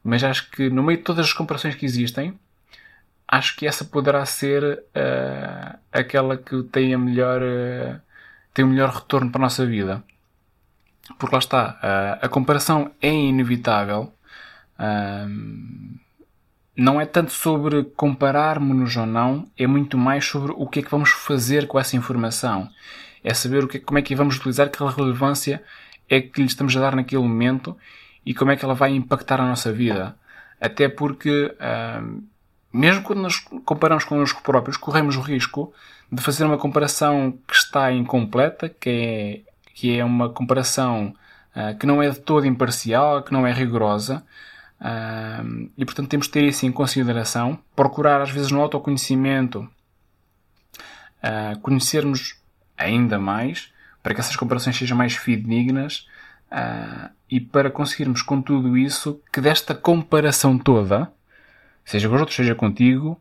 Mas 0.03 0.25
acho 0.25 0.51
que 0.51 0.71
no 0.71 0.83
meio 0.83 0.99
de 0.99 1.05
todas 1.05 1.27
as 1.27 1.33
comparações 1.33 1.75
que 1.75 1.85
existem, 1.85 2.39
acho 3.29 3.57
que 3.57 3.67
essa 3.67 3.85
poderá 3.85 4.25
ser 4.25 4.63
uh, 4.65 5.79
aquela 5.93 6.37
que 6.37 6.63
tem 6.65 6.95
a 6.95 6.99
melhor. 6.99 7.43
Uh, 7.43 8.01
tem 8.55 8.65
o 8.65 8.69
melhor 8.69 8.89
retorno 8.91 9.31
para 9.31 9.43
a 9.43 9.45
nossa 9.45 9.65
vida. 9.65 10.03
Porque 11.19 11.35
lá 11.35 11.39
está, 11.39 11.79
a 12.21 12.29
comparação 12.29 12.91
é 13.01 13.11
inevitável. 13.11 14.13
não 16.77 17.01
é 17.01 17.07
tanto 17.07 17.31
sobre 17.31 17.85
compararmos-nos 17.85 18.97
ou 18.97 19.07
não, 19.07 19.49
é 19.57 19.67
muito 19.67 19.97
mais 19.97 20.25
sobre 20.25 20.53
o 20.53 20.67
que 20.67 20.81
é 20.81 20.83
que 20.83 20.91
vamos 20.91 21.11
fazer 21.11 21.67
com 21.67 21.79
essa 21.79 21.97
informação. 21.97 22.69
É 23.23 23.33
saber 23.33 23.65
o 23.65 23.69
que, 23.69 23.79
como 23.79 23.99
é 23.99 24.03
que 24.03 24.15
vamos 24.15 24.37
utilizar, 24.37 24.67
aquela 24.67 24.91
relevância 24.91 25.63
é 26.09 26.21
que 26.21 26.41
lhe 26.41 26.47
estamos 26.47 26.77
a 26.77 26.81
dar 26.81 26.97
naquele 26.97 27.23
momento 27.23 27.77
e 28.25 28.35
como 28.35 28.51
é 28.51 28.57
que 28.57 28.65
ela 28.65 28.75
vai 28.75 28.91
impactar 28.91 29.41
a 29.41 29.47
nossa 29.47 29.73
vida. 29.73 30.17
Até 30.61 30.89
porque, 30.89 31.55
mesmo 32.73 33.03
quando 33.03 33.23
nos 33.23 33.39
comparamos 33.65 34.05
connosco 34.05 34.43
próprios, 34.43 34.77
corremos 34.77 35.17
o 35.17 35.21
risco 35.21 35.73
de 36.11 36.23
fazer 36.23 36.45
uma 36.45 36.59
comparação 36.59 37.39
que 37.47 37.55
está 37.55 37.93
incompleta, 37.93 38.69
que 38.69 39.45
é 39.45 39.49
que 39.79 39.97
é 39.97 40.05
uma 40.05 40.29
comparação 40.29 41.15
uh, 41.55 41.79
que 41.79 41.87
não 41.87 42.03
é 42.03 42.11
de 42.11 42.19
todo 42.19 42.45
imparcial, 42.45 43.23
que 43.23 43.33
não 43.33 43.47
é 43.47 43.53
rigorosa, 43.53 44.25
uh, 44.81 45.71
e 45.79 45.85
portanto 45.85 46.09
temos 46.09 46.27
de 46.27 46.33
ter 46.33 46.43
isso 46.43 46.67
em 46.67 46.73
consideração, 46.73 47.57
procurar 47.77 48.21
às 48.21 48.29
vezes 48.29 48.51
no 48.51 48.61
autoconhecimento 48.61 49.61
uh, 51.23 51.57
conhecermos 51.61 52.41
ainda 52.77 53.21
mais, 53.21 53.73
para 54.03 54.15
que 54.15 54.21
essas 54.21 54.35
comparações 54.35 54.77
sejam 54.77 54.99
mais 54.99 55.15
fidedignas 55.15 56.09
e 57.31 57.39
para 57.39 57.71
conseguirmos 57.71 58.23
com 58.23 58.41
tudo 58.41 58.77
isso 58.77 59.21
que 59.31 59.41
desta 59.41 59.75
comparação 59.75 60.57
toda, 60.59 61.13
seja 61.89 62.09
com 62.09 62.15
os 62.15 62.21
outros, 62.21 62.37
seja 62.37 62.55
contigo, 62.55 63.19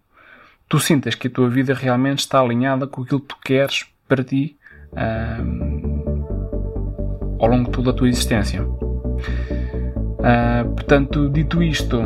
tu 0.67 0.79
sintas 0.79 1.15
que 1.15 1.27
a 1.27 1.31
tua 1.31 1.49
vida 1.49 1.73
realmente 1.73 2.19
está 2.19 2.39
alinhada 2.39 2.85
com 2.85 3.01
aquilo 3.01 3.21
que 3.21 3.27
tu 3.27 3.37
queres 3.43 3.85
para 4.07 4.23
ti 4.23 4.55
ao 7.39 7.47
longo 7.47 7.65
de 7.65 7.71
toda 7.71 7.91
a 7.91 7.93
tua 7.93 8.09
existência. 8.09 8.63
Uh, 8.63 10.69
portanto, 10.75 11.29
dito 11.29 11.61
isto, 11.63 12.03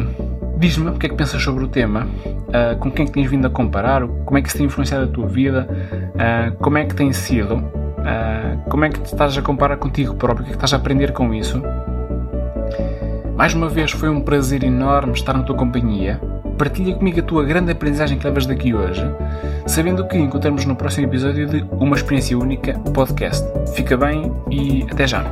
diz-me 0.57 0.89
o 0.89 0.93
que 0.93 1.07
é 1.07 1.09
que 1.09 1.15
pensas 1.15 1.41
sobre 1.41 1.63
o 1.63 1.67
tema, 1.67 2.05
uh, 2.05 2.77
com 2.77 2.91
quem 2.91 3.05
é 3.05 3.07
que 3.07 3.13
tens 3.13 3.27
vindo 3.29 3.47
a 3.47 3.49
comparar, 3.49 4.05
como 4.07 4.37
é 4.37 4.41
que 4.41 4.51
se 4.51 4.57
tem 4.57 4.67
influenciado 4.67 5.05
a 5.05 5.07
tua 5.07 5.27
vida, 5.27 5.67
uh, 6.13 6.55
como 6.57 6.77
é 6.77 6.85
que 6.85 6.93
tem 6.93 7.11
sido, 7.11 7.63
como 8.69 8.85
é 8.85 8.89
que 8.89 8.99
te 8.99 9.05
estás 9.05 9.35
a 9.37 9.41
comparar 9.41 9.77
contigo 9.77 10.13
próprio, 10.15 10.43
o 10.43 10.45
que 10.45 10.51
é 10.51 10.53
que 10.53 10.57
estás 10.57 10.73
a 10.73 10.77
aprender 10.77 11.13
com 11.13 11.33
isso. 11.33 11.61
Mais 13.35 13.53
uma 13.53 13.69
vez, 13.69 13.91
foi 13.91 14.09
um 14.09 14.21
prazer 14.21 14.63
enorme 14.63 15.13
estar 15.13 15.33
na 15.33 15.43
tua 15.43 15.55
companhia. 15.55 16.19
Partilha 16.61 16.93
comigo 16.93 17.19
a 17.19 17.23
tua 17.23 17.43
grande 17.43 17.71
aprendizagem 17.71 18.19
que 18.19 18.23
levas 18.23 18.45
daqui 18.45 18.71
hoje, 18.71 19.01
sabendo 19.65 20.07
que 20.07 20.15
encontramos 20.15 20.63
no 20.63 20.75
próximo 20.75 21.07
episódio 21.07 21.47
de 21.47 21.65
Uma 21.71 21.95
Experiência 21.95 22.37
Única 22.37 22.77
podcast. 22.93 23.43
Fica 23.73 23.97
bem 23.97 24.31
e 24.51 24.83
até 24.83 25.07
já! 25.07 25.23